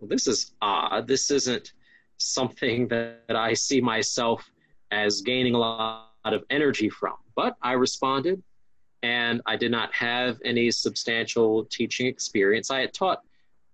well, 0.02 0.08
this 0.08 0.28
is 0.28 0.52
odd. 0.62 1.08
This 1.08 1.30
isn't 1.30 1.74
something 2.18 2.88
that 2.88 3.22
I 3.30 3.54
see 3.54 3.80
myself 3.80 4.50
as 4.90 5.22
gaining 5.22 5.54
a 5.54 5.60
lot 5.60 6.10
of 6.26 6.44
energy 6.50 6.90
from. 6.90 7.14
But 7.36 7.56
I 7.62 7.74
responded, 7.74 8.42
and 9.04 9.42
I 9.46 9.56
did 9.56 9.72
not 9.72 9.94
have 9.94 10.40
any 10.44 10.72
substantial 10.72 11.66
teaching 11.66 12.08
experience. 12.08 12.72
I 12.72 12.80
had 12.80 12.94
taught 12.94 13.22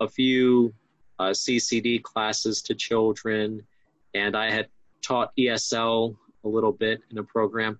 a 0.02 0.08
few 0.08 0.74
uh, 1.18 1.30
CCD 1.30 2.04
classes 2.04 2.62
to 2.64 2.76
children, 2.76 3.66
and 4.14 4.36
I 4.36 4.52
had 4.52 4.68
taught 5.02 5.32
ESL 5.38 6.16
a 6.44 6.48
little 6.48 6.74
bit 6.74 7.00
in 7.10 7.18
a 7.20 7.24
program, 7.24 7.80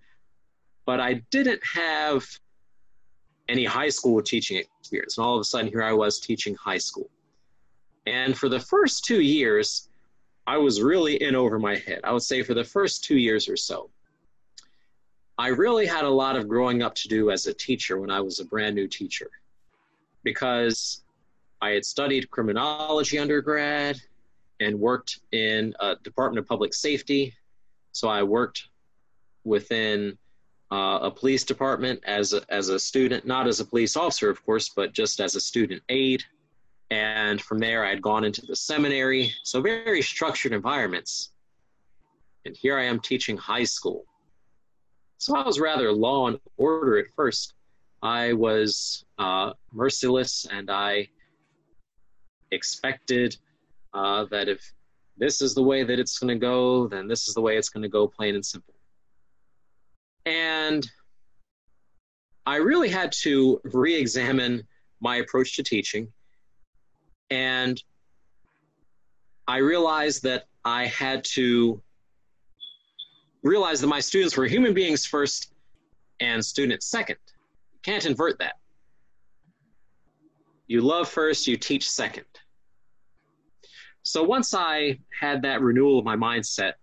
but 0.86 1.02
I 1.02 1.22
didn't 1.32 1.62
have 1.66 2.26
any 3.50 3.66
high 3.66 3.90
school 3.90 4.22
teaching 4.22 4.58
experience. 4.58 5.18
And 5.18 5.26
all 5.26 5.36
of 5.36 5.42
a 5.42 5.44
sudden, 5.44 5.70
here 5.70 5.84
I 5.84 5.94
was 5.94 6.20
teaching 6.20 6.56
high 6.56 6.78
school. 6.78 7.10
And 8.08 8.38
for 8.38 8.48
the 8.48 8.60
first 8.60 9.04
two 9.04 9.20
years, 9.20 9.90
I 10.48 10.58
was 10.58 10.82
really 10.82 11.22
in 11.22 11.36
over 11.36 11.60
my 11.60 11.76
head. 11.76 12.00
I 12.06 12.14
would 12.14 12.24
say 12.24 12.42
for 12.42 12.54
the 12.54 12.64
first 12.64 13.04
two 13.04 13.18
years 13.18 13.50
or 13.50 13.58
so. 13.58 13.90
I 15.38 15.50
really 15.50 15.86
had 15.86 16.06
a 16.06 16.10
lot 16.10 16.38
of 16.38 16.48
growing 16.48 16.82
up 16.82 16.96
to 16.96 17.10
do 17.10 17.32
as 17.32 17.48
a 17.48 17.54
teacher 17.54 18.00
when 18.00 18.10
I 18.10 18.22
was 18.22 18.40
a 18.40 18.46
brand 18.46 18.76
new 18.76 18.88
teacher 18.88 19.30
because 20.24 21.04
I 21.62 21.72
had 21.72 21.86
studied 21.86 22.32
criminology 22.32 23.20
undergrad 23.20 24.00
and 24.62 24.80
worked 24.80 25.20
in 25.34 25.76
a 25.82 25.98
Department 25.98 26.40
of 26.40 26.48
Public 26.48 26.74
Safety. 26.74 27.34
So 27.92 28.08
I 28.08 28.24
worked 28.24 28.70
within 29.44 30.18
uh, 30.72 31.00
a 31.02 31.12
police 31.12 31.44
department 31.44 32.00
as 32.06 32.32
a, 32.32 32.42
as 32.50 32.70
a 32.70 32.80
student, 32.80 33.28
not 33.28 33.48
as 33.48 33.60
a 33.60 33.66
police 33.66 33.98
officer, 33.98 34.30
of 34.30 34.44
course, 34.46 34.70
but 34.70 34.94
just 34.94 35.20
as 35.20 35.36
a 35.36 35.42
student 35.42 35.84
aide. 35.90 36.24
And 36.90 37.42
from 37.42 37.60
there, 37.60 37.84
I 37.84 37.90
had 37.90 38.02
gone 38.02 38.24
into 38.24 38.46
the 38.46 38.56
seminary. 38.56 39.34
So 39.44 39.62
very 39.62 40.02
structured 40.02 40.54
environments. 40.54 41.32
And 42.46 42.56
here 42.56 42.78
I 42.78 42.86
am 42.86 43.00
teaching 43.00 43.36
high 43.36 43.66
school. 43.66 44.06
So 45.18 45.36
I 45.36 45.46
was 45.46 45.60
rather 45.60 45.92
law 45.92 46.28
and 46.28 46.40
order 46.56 46.98
at 46.98 47.08
first. 47.16 47.56
I 48.02 48.34
was 48.34 49.06
uh, 49.18 49.54
merciless 49.74 50.46
and 50.50 50.70
I 50.70 51.10
expected 52.52 53.36
uh, 53.94 54.26
that 54.26 54.48
if 54.48 54.62
this 55.18 55.42
is 55.42 55.56
the 55.56 55.64
way 55.64 55.84
that 55.84 56.00
it's 56.00 56.20
going 56.20 56.30
to 56.30 56.40
go, 56.40 56.88
then 56.88 57.08
this 57.08 57.28
is 57.28 57.34
the 57.34 57.42
way 57.42 57.58
it's 57.58 57.70
going 57.70 57.84
to 57.84 57.90
go, 57.90 58.08
plain 58.08 58.36
and 58.36 58.46
simple. 58.46 58.76
And 60.26 60.88
I 62.46 62.58
really 62.58 62.90
had 62.90 63.12
to 63.24 63.60
re 63.64 63.96
examine 63.96 64.68
my 65.02 65.18
approach 65.18 65.56
to 65.56 65.64
teaching. 65.64 66.12
And 67.30 67.82
I 69.48 69.58
realized 69.58 70.24
that 70.24 70.46
I 70.66 70.88
had 70.88 71.24
to 71.36 71.82
realize 73.44 73.82
that 73.82 73.88
my 73.88 74.00
students 74.00 74.36
were 74.36 74.46
human 74.46 74.74
beings 74.74 75.06
first 75.06 75.54
and 76.20 76.44
students 76.44 76.86
second. 76.88 77.18
You 77.74 77.80
can't 77.84 78.06
invert 78.06 78.40
that. 78.40 78.56
You 80.68 80.82
love 80.82 81.08
first, 81.08 81.48
you 81.48 81.56
teach 81.56 81.90
second. 81.90 82.26
So 84.04 84.24
once 84.24 84.54
I 84.54 85.00
had 85.18 85.42
that 85.44 85.62
renewal 85.62 86.00
of 86.00 86.06
my 86.06 86.16
mindset, 86.16 86.74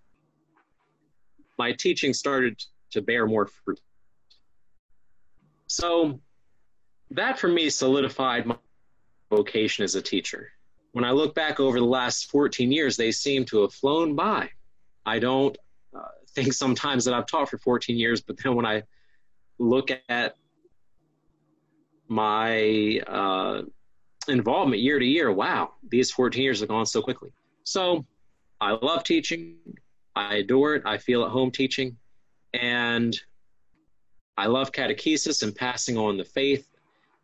my 1.59 1.73
teaching 1.73 2.13
started 2.13 2.63
to 2.93 3.03
bear 3.03 3.27
more 3.27 3.47
fruit. 3.47 3.81
So 5.67 6.21
that 7.11 7.39
for 7.39 7.49
me 7.49 7.69
solidified 7.71 8.47
my 8.47 8.57
vocation 9.37 9.85
as 9.85 9.95
a 9.95 10.03
teacher. 10.03 10.53
When 10.93 11.05
I 11.05 11.11
look 11.11 11.35
back 11.35 11.59
over 11.59 11.79
the 11.79 11.85
last 11.85 12.31
14 12.31 12.71
years, 12.71 12.97
they 12.97 13.11
seem 13.11 13.45
to 13.47 13.63
have 13.63 13.73
flown 13.73 14.15
by. 14.15 14.51
I 15.05 15.19
don't 15.19 15.57
uh, 15.95 16.03
think 16.31 16.53
sometimes 16.53 17.05
that 17.05 17.15
I've 17.15 17.27
taught 17.27 17.51
for 17.51 17.59
14 17.59 17.97
years, 17.97 18.21
but 18.21 18.37
then 18.43 18.55
when 18.55 18.67
I 18.67 18.83
look 19.59 19.91
at 20.09 20.37
my 22.09 23.01
uh, 23.07 23.63
involvement 24.29 24.83
year 24.83 24.99
to 24.99 25.05
year, 25.05 25.33
wow, 25.33 25.73
these 25.89 26.11
14 26.11 26.43
years 26.43 26.61
have 26.61 26.69
gone 26.69 26.87
so 26.87 27.03
quickly. 27.03 27.31
So 27.65 28.07
I 28.61 28.73
love 28.73 29.05
teaching. 29.05 29.57
I 30.15 30.37
adore 30.37 30.77
it. 30.77 30.83
I 30.87 30.99
feel 30.99 31.25
at 31.25 31.31
home 31.31 31.51
teaching. 31.51 31.97
And 32.53 33.19
I 34.37 34.47
love 34.47 34.71
catechesis 34.71 35.43
and 35.43 35.55
passing 35.55 35.97
on 35.97 36.19
the 36.19 36.25
faith 36.25 36.69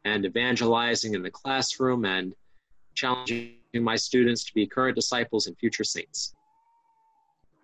and 0.05 0.25
evangelizing 0.25 1.15
in 1.15 1.23
the 1.23 1.31
classroom 1.31 2.05
and 2.05 2.35
challenging 2.95 3.57
my 3.75 3.97
students 3.97 4.45
to 4.45 4.55
be 4.55 4.67
current 4.67 4.97
disciples 4.97 5.47
and 5.47 5.57
future 5.59 5.85
saints. 5.85 6.35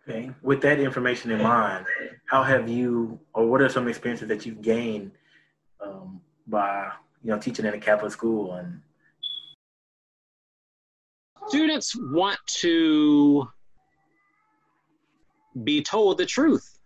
Okay. 0.09 0.31
With 0.43 0.61
that 0.63 0.79
information 0.79 1.33
in 1.33 1.43
mind, 1.43 1.87
how 2.27 2.43
have 2.43 2.69
you, 2.69 3.19
or 3.35 3.47
what 3.47 3.61
are 3.61 3.69
some 3.69 3.89
experiences 3.89 4.29
that 4.29 4.47
you've 4.47 4.63
gained 4.63 5.11
um, 5.85 6.21
by, 6.47 6.91
you 7.25 7.31
know, 7.31 7.39
teaching 7.39 7.65
in 7.65 7.75
a 7.75 7.79
Catholic 7.79 8.13
school 8.13 8.55
and 8.55 8.81
students 11.49 11.97
want 11.97 12.39
to 12.47 13.49
be 15.65 15.83
told 15.83 16.19
the 16.19 16.27
truth. 16.27 16.79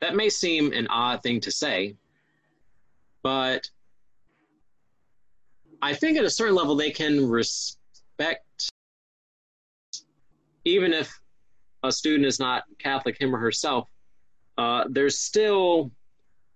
That 0.00 0.14
may 0.14 0.28
seem 0.28 0.72
an 0.72 0.86
odd 0.88 1.22
thing 1.22 1.40
to 1.40 1.50
say, 1.50 1.96
but 3.22 3.68
I 5.82 5.94
think 5.94 6.18
at 6.18 6.24
a 6.24 6.30
certain 6.30 6.54
level 6.54 6.76
they 6.76 6.90
can 6.90 7.28
respect, 7.28 8.70
even 10.64 10.92
if 10.92 11.18
a 11.82 11.90
student 11.90 12.26
is 12.26 12.38
not 12.38 12.64
Catholic, 12.78 13.20
him 13.20 13.34
or 13.34 13.38
herself, 13.38 13.88
uh, 14.58 14.84
there's 14.90 15.18
still 15.18 15.90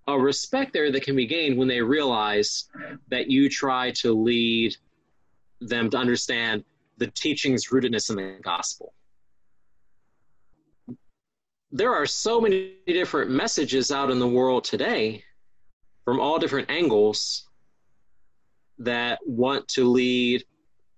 a 0.07 0.19
respect 0.19 0.75
there 0.75 0.93
that 0.93 1.03
can 1.03 1.17
be 1.17 1.27
gained 1.27 1.57
when 1.57 1.69
they 1.69 1.81
realize 1.81 2.69
that 3.09 3.31
you 3.31 3.49
try 3.49 3.91
to 3.93 4.13
lead 4.13 4.77
them 5.61 5.89
to 5.89 5.97
understand 5.97 6.63
the 6.99 7.07
teaching's 7.09 7.69
rootedness 7.69 8.11
in 8.11 8.17
the 8.17 8.39
gospel. 8.43 8.93
There 11.73 11.93
are 11.93 12.07
so 12.07 12.41
many 12.41 12.75
different 12.87 13.31
messages 13.31 13.91
out 13.91 14.11
in 14.11 14.19
the 14.19 14.29
world 14.29 14.65
today 14.65 15.25
from 16.05 16.21
all 16.21 16.39
different 16.39 16.71
angles 16.71 17.49
that 18.79 19.19
want 19.27 19.67
to 19.69 19.85
lead 19.85 20.45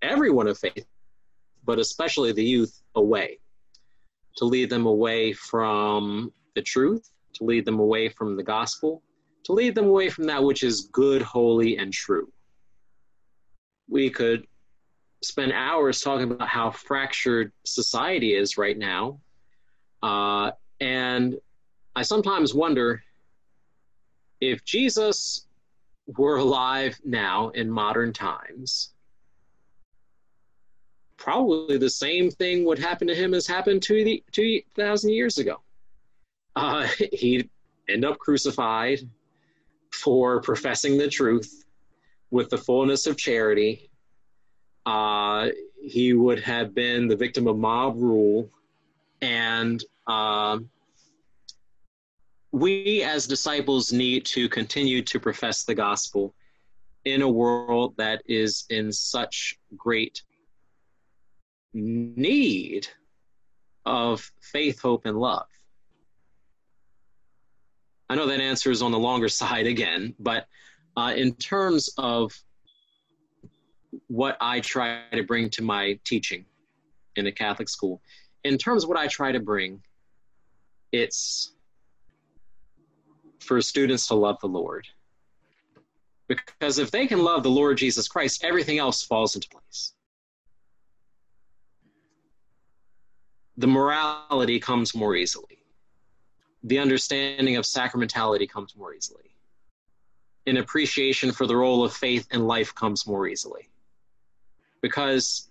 everyone 0.02 0.46
of 0.46 0.58
faith, 0.58 0.86
but 1.64 1.78
especially 1.78 2.32
the 2.32 2.44
youth, 2.44 2.82
away. 2.94 3.38
To 4.38 4.44
lead 4.44 4.70
them 4.70 4.86
away 4.86 5.32
from 5.32 6.32
the 6.54 6.62
truth, 6.62 7.10
to 7.34 7.44
lead 7.44 7.64
them 7.64 7.78
away 7.78 8.08
from 8.08 8.36
the 8.36 8.42
gospel, 8.42 9.02
to 9.44 9.52
lead 9.52 9.74
them 9.74 9.86
away 9.86 10.08
from 10.08 10.24
that 10.24 10.42
which 10.42 10.62
is 10.62 10.88
good, 10.92 11.22
holy, 11.22 11.76
and 11.78 11.92
true. 11.92 12.30
We 13.88 14.10
could 14.10 14.46
spend 15.22 15.52
hours 15.52 16.00
talking 16.00 16.30
about 16.30 16.48
how 16.48 16.70
fractured 16.70 17.52
society 17.64 18.34
is 18.34 18.58
right 18.58 18.76
now. 18.76 19.20
Uh, 20.02 20.50
and 20.80 21.36
I 21.94 22.02
sometimes 22.02 22.54
wonder 22.54 23.02
if 24.40 24.64
Jesus 24.64 25.45
were 26.06 26.36
alive 26.36 26.98
now 27.04 27.48
in 27.50 27.70
modern 27.70 28.12
times, 28.12 28.92
probably 31.16 31.78
the 31.78 31.90
same 31.90 32.30
thing 32.30 32.64
would 32.64 32.78
happen 32.78 33.08
to 33.08 33.14
him 33.14 33.34
as 33.34 33.46
happened 33.46 33.82
to 33.82 34.04
the 34.04 34.22
2,000 34.32 35.10
years 35.10 35.38
ago. 35.38 35.60
Uh, 36.54 36.86
he'd 37.12 37.50
end 37.88 38.04
up 38.04 38.18
crucified 38.18 39.00
for 39.92 40.40
professing 40.40 40.98
the 40.98 41.08
truth 41.08 41.64
with 42.30 42.50
the 42.50 42.58
fullness 42.58 43.06
of 43.06 43.16
charity 43.16 43.88
uh, 44.86 45.48
he 45.82 46.14
would 46.14 46.40
have 46.40 46.74
been 46.74 47.08
the 47.08 47.16
victim 47.16 47.48
of 47.48 47.58
mob 47.58 47.96
rule. 47.96 48.48
And 49.20 49.82
uh, 50.06 50.60
we 52.56 53.02
as 53.02 53.26
disciples 53.26 53.92
need 53.92 54.24
to 54.24 54.48
continue 54.48 55.02
to 55.02 55.20
profess 55.20 55.64
the 55.64 55.74
gospel 55.74 56.34
in 57.04 57.20
a 57.20 57.28
world 57.28 57.94
that 57.98 58.22
is 58.24 58.64
in 58.70 58.90
such 58.90 59.58
great 59.76 60.22
need 61.74 62.88
of 63.84 64.32
faith, 64.40 64.80
hope, 64.80 65.04
and 65.04 65.18
love. 65.18 65.44
I 68.08 68.14
know 68.14 68.26
that 68.26 68.40
answer 68.40 68.70
is 68.70 68.80
on 68.80 68.90
the 68.90 68.98
longer 68.98 69.28
side 69.42 69.66
again, 69.66 70.14
but 70.18 70.46
uh, 70.96 71.12
in 71.14 71.34
terms 71.34 71.90
of 71.98 72.32
what 74.06 74.38
I 74.40 74.60
try 74.60 75.02
to 75.12 75.24
bring 75.24 75.50
to 75.50 75.62
my 75.62 75.98
teaching 76.04 76.46
in 77.16 77.26
a 77.26 77.32
Catholic 77.32 77.68
school. 77.68 78.00
In 78.44 78.56
terms 78.56 78.84
of 78.84 78.88
what 78.88 78.98
I 78.98 79.08
try 79.08 79.30
to 79.30 79.40
bring, 79.40 79.82
it's 80.90 81.52
for 83.40 83.60
students 83.60 84.06
to 84.08 84.14
love 84.14 84.38
the 84.40 84.48
Lord. 84.48 84.86
Because 86.28 86.78
if 86.78 86.90
they 86.90 87.06
can 87.06 87.22
love 87.22 87.42
the 87.42 87.50
Lord 87.50 87.78
Jesus 87.78 88.08
Christ, 88.08 88.44
everything 88.44 88.78
else 88.78 89.02
falls 89.02 89.34
into 89.34 89.48
place. 89.48 89.92
The 93.56 93.66
morality 93.66 94.58
comes 94.58 94.94
more 94.94 95.14
easily. 95.14 95.62
The 96.64 96.78
understanding 96.78 97.56
of 97.56 97.64
sacramentality 97.64 98.48
comes 98.48 98.76
more 98.76 98.92
easily. 98.92 99.30
An 100.46 100.56
appreciation 100.56 101.32
for 101.32 101.46
the 101.46 101.56
role 101.56 101.84
of 101.84 101.92
faith 101.92 102.26
in 102.32 102.46
life 102.46 102.74
comes 102.74 103.06
more 103.06 103.28
easily 103.28 103.70
because 104.86 105.48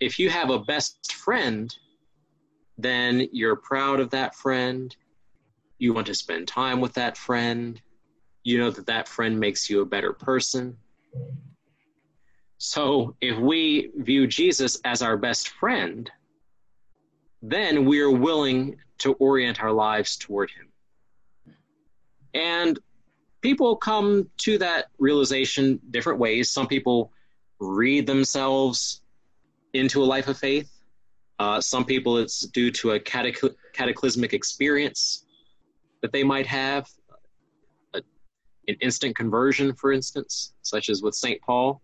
if 0.00 0.18
you 0.18 0.30
have 0.30 0.48
a 0.48 0.58
best 0.58 1.12
friend, 1.12 1.76
then 2.78 3.28
you're 3.30 3.56
proud 3.56 4.00
of 4.00 4.08
that 4.10 4.34
friend. 4.34 4.96
You 5.78 5.92
want 5.92 6.06
to 6.06 6.14
spend 6.14 6.48
time 6.48 6.80
with 6.80 6.94
that 6.94 7.16
friend. 7.16 7.80
You 8.42 8.58
know 8.58 8.70
that 8.70 8.86
that 8.86 9.08
friend 9.08 9.38
makes 9.38 9.68
you 9.68 9.80
a 9.80 9.86
better 9.86 10.12
person. 10.12 10.76
So 12.58 13.16
if 13.20 13.38
we 13.38 13.90
view 13.96 14.26
Jesus 14.26 14.80
as 14.84 15.02
our 15.02 15.16
best 15.16 15.48
friend, 15.48 16.10
then 17.42 17.84
we're 17.84 18.10
willing 18.10 18.76
to 18.98 19.12
orient 19.14 19.62
our 19.62 19.72
lives 19.72 20.16
toward 20.16 20.50
him. 20.50 20.68
And 22.32 22.78
people 23.42 23.76
come 23.76 24.30
to 24.38 24.56
that 24.58 24.86
realization 24.98 25.80
different 25.90 26.18
ways. 26.18 26.50
Some 26.50 26.66
people 26.66 27.12
read 27.60 28.06
themselves 28.06 29.02
into 29.74 30.02
a 30.02 30.06
life 30.06 30.28
of 30.28 30.38
faith. 30.38 30.70
Uh, 31.38 31.60
some 31.60 31.84
people, 31.84 32.16
it's 32.16 32.40
due 32.46 32.70
to 32.70 32.92
a 32.92 33.00
catacl- 33.00 33.54
cataclysmic 33.72 34.32
experience 34.32 35.23
that 36.04 36.12
they 36.12 36.22
might 36.22 36.46
have, 36.46 36.86
a, 37.94 38.02
an 38.68 38.76
instant 38.82 39.16
conversion, 39.16 39.74
for 39.74 39.90
instance, 39.90 40.52
such 40.60 40.90
as 40.90 41.00
with 41.00 41.14
St. 41.14 41.40
Paul. 41.40 41.80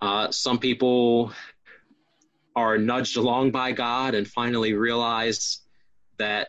Uh, 0.00 0.30
some 0.30 0.56
people 0.56 1.32
are 2.54 2.78
nudged 2.78 3.16
along 3.16 3.50
by 3.50 3.72
God 3.72 4.14
and 4.14 4.28
finally 4.28 4.74
realize 4.74 5.62
that 6.18 6.46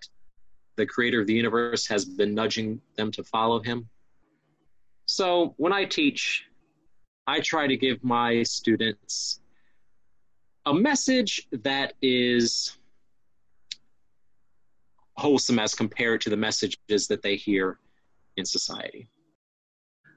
the 0.75 0.85
creator 0.85 1.19
of 1.19 1.25
the 1.25 1.33
universe 1.33 1.87
has 1.87 2.05
been 2.05 2.35
nudging 2.35 2.79
them 2.95 3.11
to 3.13 3.23
follow 3.23 3.59
him. 3.59 3.89
So 5.07 5.55
when 5.57 5.73
I 5.73 5.85
teach, 5.85 6.43
I 7.25 7.39
try 7.39 7.65
to 7.65 7.75
give 7.75 8.03
my 8.03 8.43
students 8.43 9.41
a 10.67 10.75
message 10.75 11.47
that 11.63 11.93
is 12.03 12.77
wholesome 15.21 15.59
as 15.59 15.73
compared 15.75 16.21
to 16.21 16.29
the 16.29 16.37
messages 16.37 17.07
that 17.07 17.21
they 17.21 17.35
hear 17.35 17.77
in 18.37 18.45
society. 18.45 19.07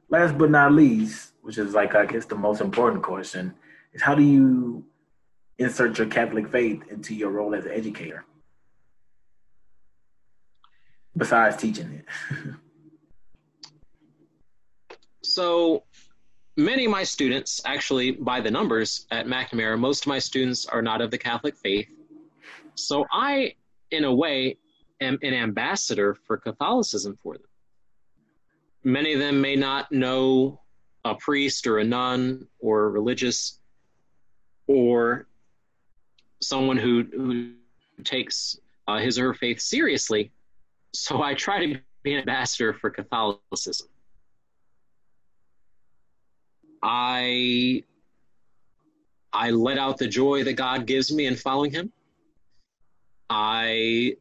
Last 0.08 0.38
but 0.38 0.50
not 0.50 0.72
least, 0.72 1.32
which 1.42 1.58
is 1.58 1.74
like 1.74 1.94
I 1.94 2.06
guess 2.06 2.24
the 2.24 2.36
most 2.36 2.60
important 2.60 3.02
question, 3.02 3.54
is 3.92 4.02
how 4.02 4.14
do 4.14 4.22
you 4.22 4.84
insert 5.58 5.98
your 5.98 6.06
Catholic 6.08 6.48
faith 6.48 6.82
into 6.90 7.14
your 7.14 7.30
role 7.30 7.54
as 7.54 7.64
an 7.66 7.72
educator? 7.72 8.24
Besides 11.16 11.56
teaching 11.56 12.02
it. 12.02 12.06
so 15.22 15.84
many 16.56 16.84
of 16.86 16.90
my 16.90 17.04
students, 17.04 17.60
actually, 17.64 18.12
by 18.12 18.40
the 18.40 18.50
numbers 18.50 19.06
at 19.10 19.26
McNamara, 19.26 19.78
most 19.78 20.04
of 20.04 20.08
my 20.08 20.18
students 20.18 20.66
are 20.66 20.82
not 20.82 21.00
of 21.00 21.10
the 21.10 21.18
Catholic 21.18 21.56
faith. 21.56 21.88
So 22.74 23.06
I, 23.12 23.54
in 23.90 24.04
a 24.04 24.14
way, 24.14 24.56
am 25.00 25.18
an 25.22 25.34
ambassador 25.34 26.14
for 26.14 26.36
Catholicism 26.36 27.18
for 27.22 27.34
them. 27.34 27.46
many 28.82 29.14
of 29.14 29.20
them 29.20 29.40
may 29.40 29.56
not 29.56 29.90
know 29.90 30.60
a 31.04 31.14
priest 31.14 31.66
or 31.66 31.78
a 31.78 31.84
nun 31.84 32.46
or 32.58 32.84
a 32.84 32.88
religious 32.90 33.58
or 34.66 35.26
someone 36.40 36.76
who, 36.76 37.04
who 37.12 37.52
takes 38.04 38.58
uh, 38.88 38.98
his 38.98 39.18
or 39.18 39.28
her 39.28 39.34
faith 39.34 39.60
seriously. 39.60 40.30
So 40.92 41.22
I 41.22 41.34
try 41.34 41.66
to 41.66 41.80
be 42.02 42.14
an 42.14 42.20
ambassador 42.20 42.72
for 42.72 42.90
Catholicism. 42.90 43.88
I 46.82 47.82
I 49.32 49.50
let 49.50 49.78
out 49.78 49.98
the 49.98 50.06
joy 50.06 50.44
that 50.44 50.52
God 50.52 50.86
gives 50.86 51.12
me 51.12 51.26
in 51.26 51.34
following 51.34 51.72
Him. 51.72 51.90
I 53.28 54.16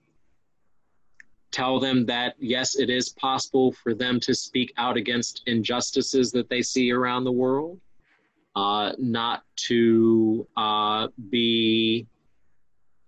tell 1.54 1.80
them 1.80 2.06
that 2.08 2.34
yes, 2.40 2.76
it 2.78 2.90
is 2.90 3.10
possible 3.10 3.72
for 3.72 3.94
them 3.94 4.20
to 4.20 4.34
speak 4.34 4.74
out 4.78 4.98
against 4.98 5.44
injustices 5.46 6.32
that 6.32 6.50
they 6.50 6.62
see 6.62 6.92
around 6.92 7.24
the 7.24 7.32
world, 7.32 7.80
uh, 8.56 8.92
not 8.98 9.44
to 9.56 10.48
uh, 10.58 11.08
be 11.30 12.08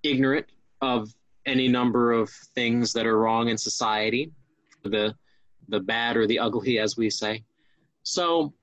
ignorant 0.04 0.46
of 0.82 1.14
any 1.46 1.68
number 1.68 2.12
of 2.12 2.30
things 2.30 2.94
that 2.94 3.06
are 3.06 3.18
wrong 3.20 3.50
in 3.50 3.58
society, 3.58 4.32
the 4.84 5.14
the 5.68 5.80
bad 5.80 6.16
or 6.16 6.28
the 6.28 6.38
ugly, 6.38 6.78
as 6.78 6.96
we 6.96 7.10
say. 7.10 7.44
So 8.04 8.54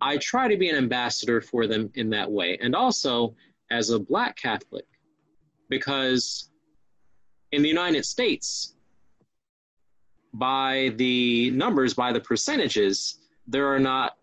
I 0.00 0.18
try 0.18 0.46
to 0.46 0.56
be 0.56 0.68
an 0.68 0.76
ambassador 0.76 1.40
for 1.40 1.66
them 1.66 1.90
in 1.94 2.10
that 2.10 2.30
way, 2.30 2.56
and 2.60 2.76
also 2.76 3.34
as 3.72 3.90
a 3.90 3.98
Black 3.98 4.36
Catholic, 4.36 4.86
because 5.68 6.50
in 7.50 7.62
the 7.62 7.68
United 7.68 8.04
States, 8.04 8.75
by 10.38 10.92
the 10.96 11.50
numbers, 11.50 11.94
by 11.94 12.12
the 12.12 12.20
percentages, 12.20 13.20
there 13.46 13.72
are 13.72 13.78
not 13.78 14.16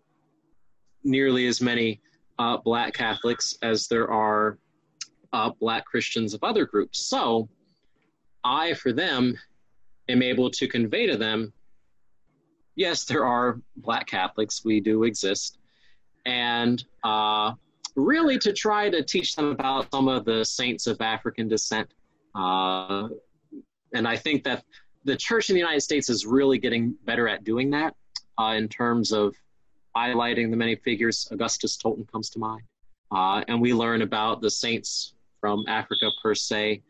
nearly 1.02 1.46
as 1.46 1.60
many 1.60 2.00
uh, 2.38 2.56
Black 2.58 2.94
Catholics 2.94 3.56
as 3.62 3.88
there 3.88 4.10
are 4.10 4.58
uh, 5.32 5.50
Black 5.60 5.84
Christians 5.84 6.34
of 6.34 6.42
other 6.42 6.64
groups. 6.64 7.06
So 7.06 7.48
I, 8.42 8.74
for 8.74 8.92
them, 8.92 9.38
am 10.08 10.22
able 10.22 10.50
to 10.50 10.68
convey 10.68 11.06
to 11.06 11.16
them 11.16 11.52
yes, 12.76 13.04
there 13.04 13.24
are 13.24 13.60
Black 13.76 14.06
Catholics, 14.06 14.64
we 14.64 14.80
do 14.80 15.04
exist, 15.04 15.58
and 16.26 16.84
uh, 17.02 17.52
really 17.96 18.38
to 18.38 18.52
try 18.52 18.90
to 18.90 19.02
teach 19.02 19.36
them 19.36 19.46
about 19.46 19.90
some 19.90 20.08
of 20.08 20.24
the 20.24 20.44
saints 20.44 20.86
of 20.86 21.00
African 21.00 21.48
descent. 21.48 21.88
Uh, 22.34 23.08
and 23.94 24.08
I 24.08 24.16
think 24.16 24.42
that 24.44 24.64
the 25.04 25.16
church 25.16 25.50
in 25.50 25.54
the 25.54 25.60
United 25.60 25.80
States 25.80 26.08
is 26.08 26.26
really 26.26 26.58
getting 26.58 26.94
better 27.04 27.28
at 27.28 27.44
doing 27.44 27.70
that 27.70 27.94
uh, 28.38 28.54
in 28.56 28.68
terms 28.68 29.12
of 29.12 29.34
highlighting 29.96 30.50
the 30.50 30.56
many 30.56 30.76
figures. 30.76 31.28
Augustus 31.30 31.76
Tolton 31.76 32.10
comes 32.10 32.30
to 32.30 32.38
mind. 32.38 32.62
Uh, 33.12 33.44
and 33.48 33.60
we 33.60 33.72
learn 33.72 34.02
about 34.02 34.40
the 34.40 34.50
saints 34.50 35.14
from 35.40 35.64
Africa 35.68 36.10
per 36.22 36.34
se. 36.34 36.82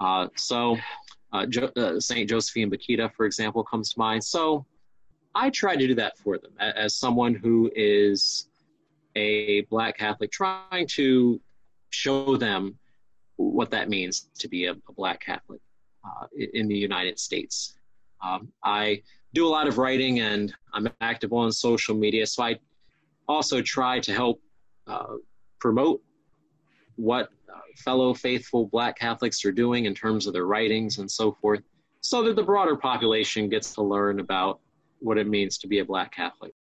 Uh, 0.00 0.28
so, 0.36 0.76
uh, 1.32 1.46
jo- 1.46 1.70
uh, 1.76 1.98
Saint 2.00 2.28
Josephine 2.28 2.70
Bakhita, 2.70 3.12
for 3.14 3.24
example, 3.24 3.62
comes 3.64 3.92
to 3.92 3.98
mind. 3.98 4.22
So, 4.22 4.66
I 5.34 5.50
try 5.50 5.74
to 5.74 5.86
do 5.86 5.94
that 5.94 6.18
for 6.18 6.38
them 6.38 6.52
as 6.60 6.94
someone 6.94 7.34
who 7.34 7.70
is 7.74 8.48
a 9.16 9.62
Black 9.62 9.96
Catholic, 9.98 10.30
trying 10.30 10.86
to 10.88 11.40
show 11.90 12.36
them 12.36 12.78
what 13.36 13.70
that 13.70 13.88
means 13.88 14.28
to 14.38 14.48
be 14.48 14.66
a, 14.66 14.72
a 14.72 14.92
Black 14.96 15.20
Catholic 15.20 15.60
uh, 16.04 16.26
in 16.52 16.68
the 16.68 16.76
United 16.76 17.18
States. 17.18 17.76
Um, 18.22 18.52
I 18.62 19.02
do 19.32 19.46
a 19.46 19.48
lot 19.48 19.66
of 19.66 19.78
writing 19.78 20.20
and 20.20 20.54
I'm 20.72 20.88
active 21.00 21.32
on 21.32 21.52
social 21.52 21.94
media, 21.94 22.26
so 22.26 22.42
I 22.42 22.58
also 23.28 23.60
try 23.62 24.00
to 24.00 24.12
help 24.12 24.40
uh, 24.86 25.16
promote 25.60 26.02
what 26.96 27.30
uh, 27.52 27.58
fellow 27.76 28.14
faithful 28.14 28.66
Black 28.66 28.98
Catholics 28.98 29.44
are 29.44 29.52
doing 29.52 29.86
in 29.86 29.94
terms 29.94 30.26
of 30.26 30.32
their 30.32 30.46
writings 30.46 30.98
and 30.98 31.10
so 31.10 31.32
forth, 31.32 31.60
so 32.00 32.22
that 32.22 32.36
the 32.36 32.42
broader 32.42 32.76
population 32.76 33.48
gets 33.48 33.74
to 33.74 33.82
learn 33.82 34.20
about 34.20 34.60
what 35.00 35.18
it 35.18 35.26
means 35.26 35.58
to 35.58 35.66
be 35.66 35.80
a 35.80 35.84
Black 35.84 36.14
Catholic. 36.14 36.52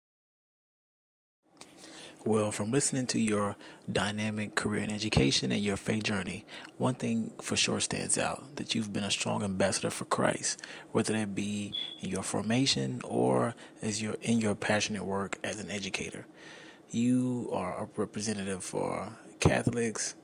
Well, 2.26 2.54
from 2.54 2.72
listening 2.72 3.08
to 3.08 3.20
your 3.20 3.58
dynamic 3.92 4.56
career 4.56 4.84
in 4.84 4.92
education 4.92 5.52
and 5.52 5.62
your 5.62 5.76
faith 5.76 6.04
journey, 6.04 6.46
one 6.78 6.94
thing 6.94 7.34
for 7.42 7.58
sure 7.58 7.82
stands 7.82 8.18
out 8.18 8.56
that 8.56 8.74
you've 8.74 8.94
been 8.94 9.04
a 9.04 9.12
strong 9.12 9.44
ambassador 9.44 9.90
for 9.90 10.06
Christ, 10.06 10.62
whether 10.94 11.12
that 11.12 11.36
be 11.36 11.74
in 12.00 12.10
your 12.10 12.24
formation 12.24 13.02
or 13.04 13.56
as 13.82 14.02
you're 14.02 14.16
in 14.22 14.40
your 14.40 14.56
passionate 14.56 15.04
work 15.04 15.38
as 15.44 15.60
an 15.60 15.70
educator. 15.70 16.26
You 16.92 17.50
are 17.52 17.84
a 17.84 17.90
representative 17.98 18.64
for 18.64 19.10
Catholics, 19.42 20.16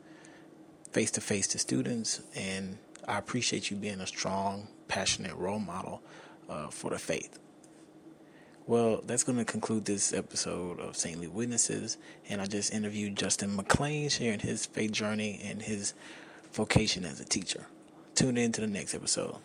face 0.93 1.11
to 1.11 1.21
face 1.21 1.47
to 1.47 1.59
students, 1.59 2.21
and 2.33 2.77
I 3.09 3.17
appreciate 3.17 3.69
you 3.69 3.75
being 3.75 3.99
a 3.99 4.07
strong, 4.07 4.69
passionate 4.87 5.35
role 5.35 5.59
model 5.59 6.01
uh, 6.47 6.69
for 6.69 6.91
the 6.91 6.97
faith. 6.97 7.39
Well, 8.69 9.01
that's 9.03 9.23
going 9.23 9.39
to 9.39 9.45
conclude 9.45 9.85
this 9.85 10.13
episode 10.13 10.79
of 10.79 10.95
Saintly 10.95 11.25
Witnesses. 11.25 11.97
And 12.29 12.39
I 12.39 12.45
just 12.45 12.71
interviewed 12.71 13.15
Justin 13.15 13.55
McLean 13.55 14.09
sharing 14.09 14.37
his 14.37 14.67
faith 14.67 14.91
journey 14.91 15.41
and 15.43 15.59
his 15.59 15.95
vocation 16.53 17.03
as 17.03 17.19
a 17.19 17.25
teacher. 17.25 17.65
Tune 18.13 18.37
in 18.37 18.51
to 18.51 18.61
the 18.61 18.67
next 18.67 18.93
episode. 18.93 19.37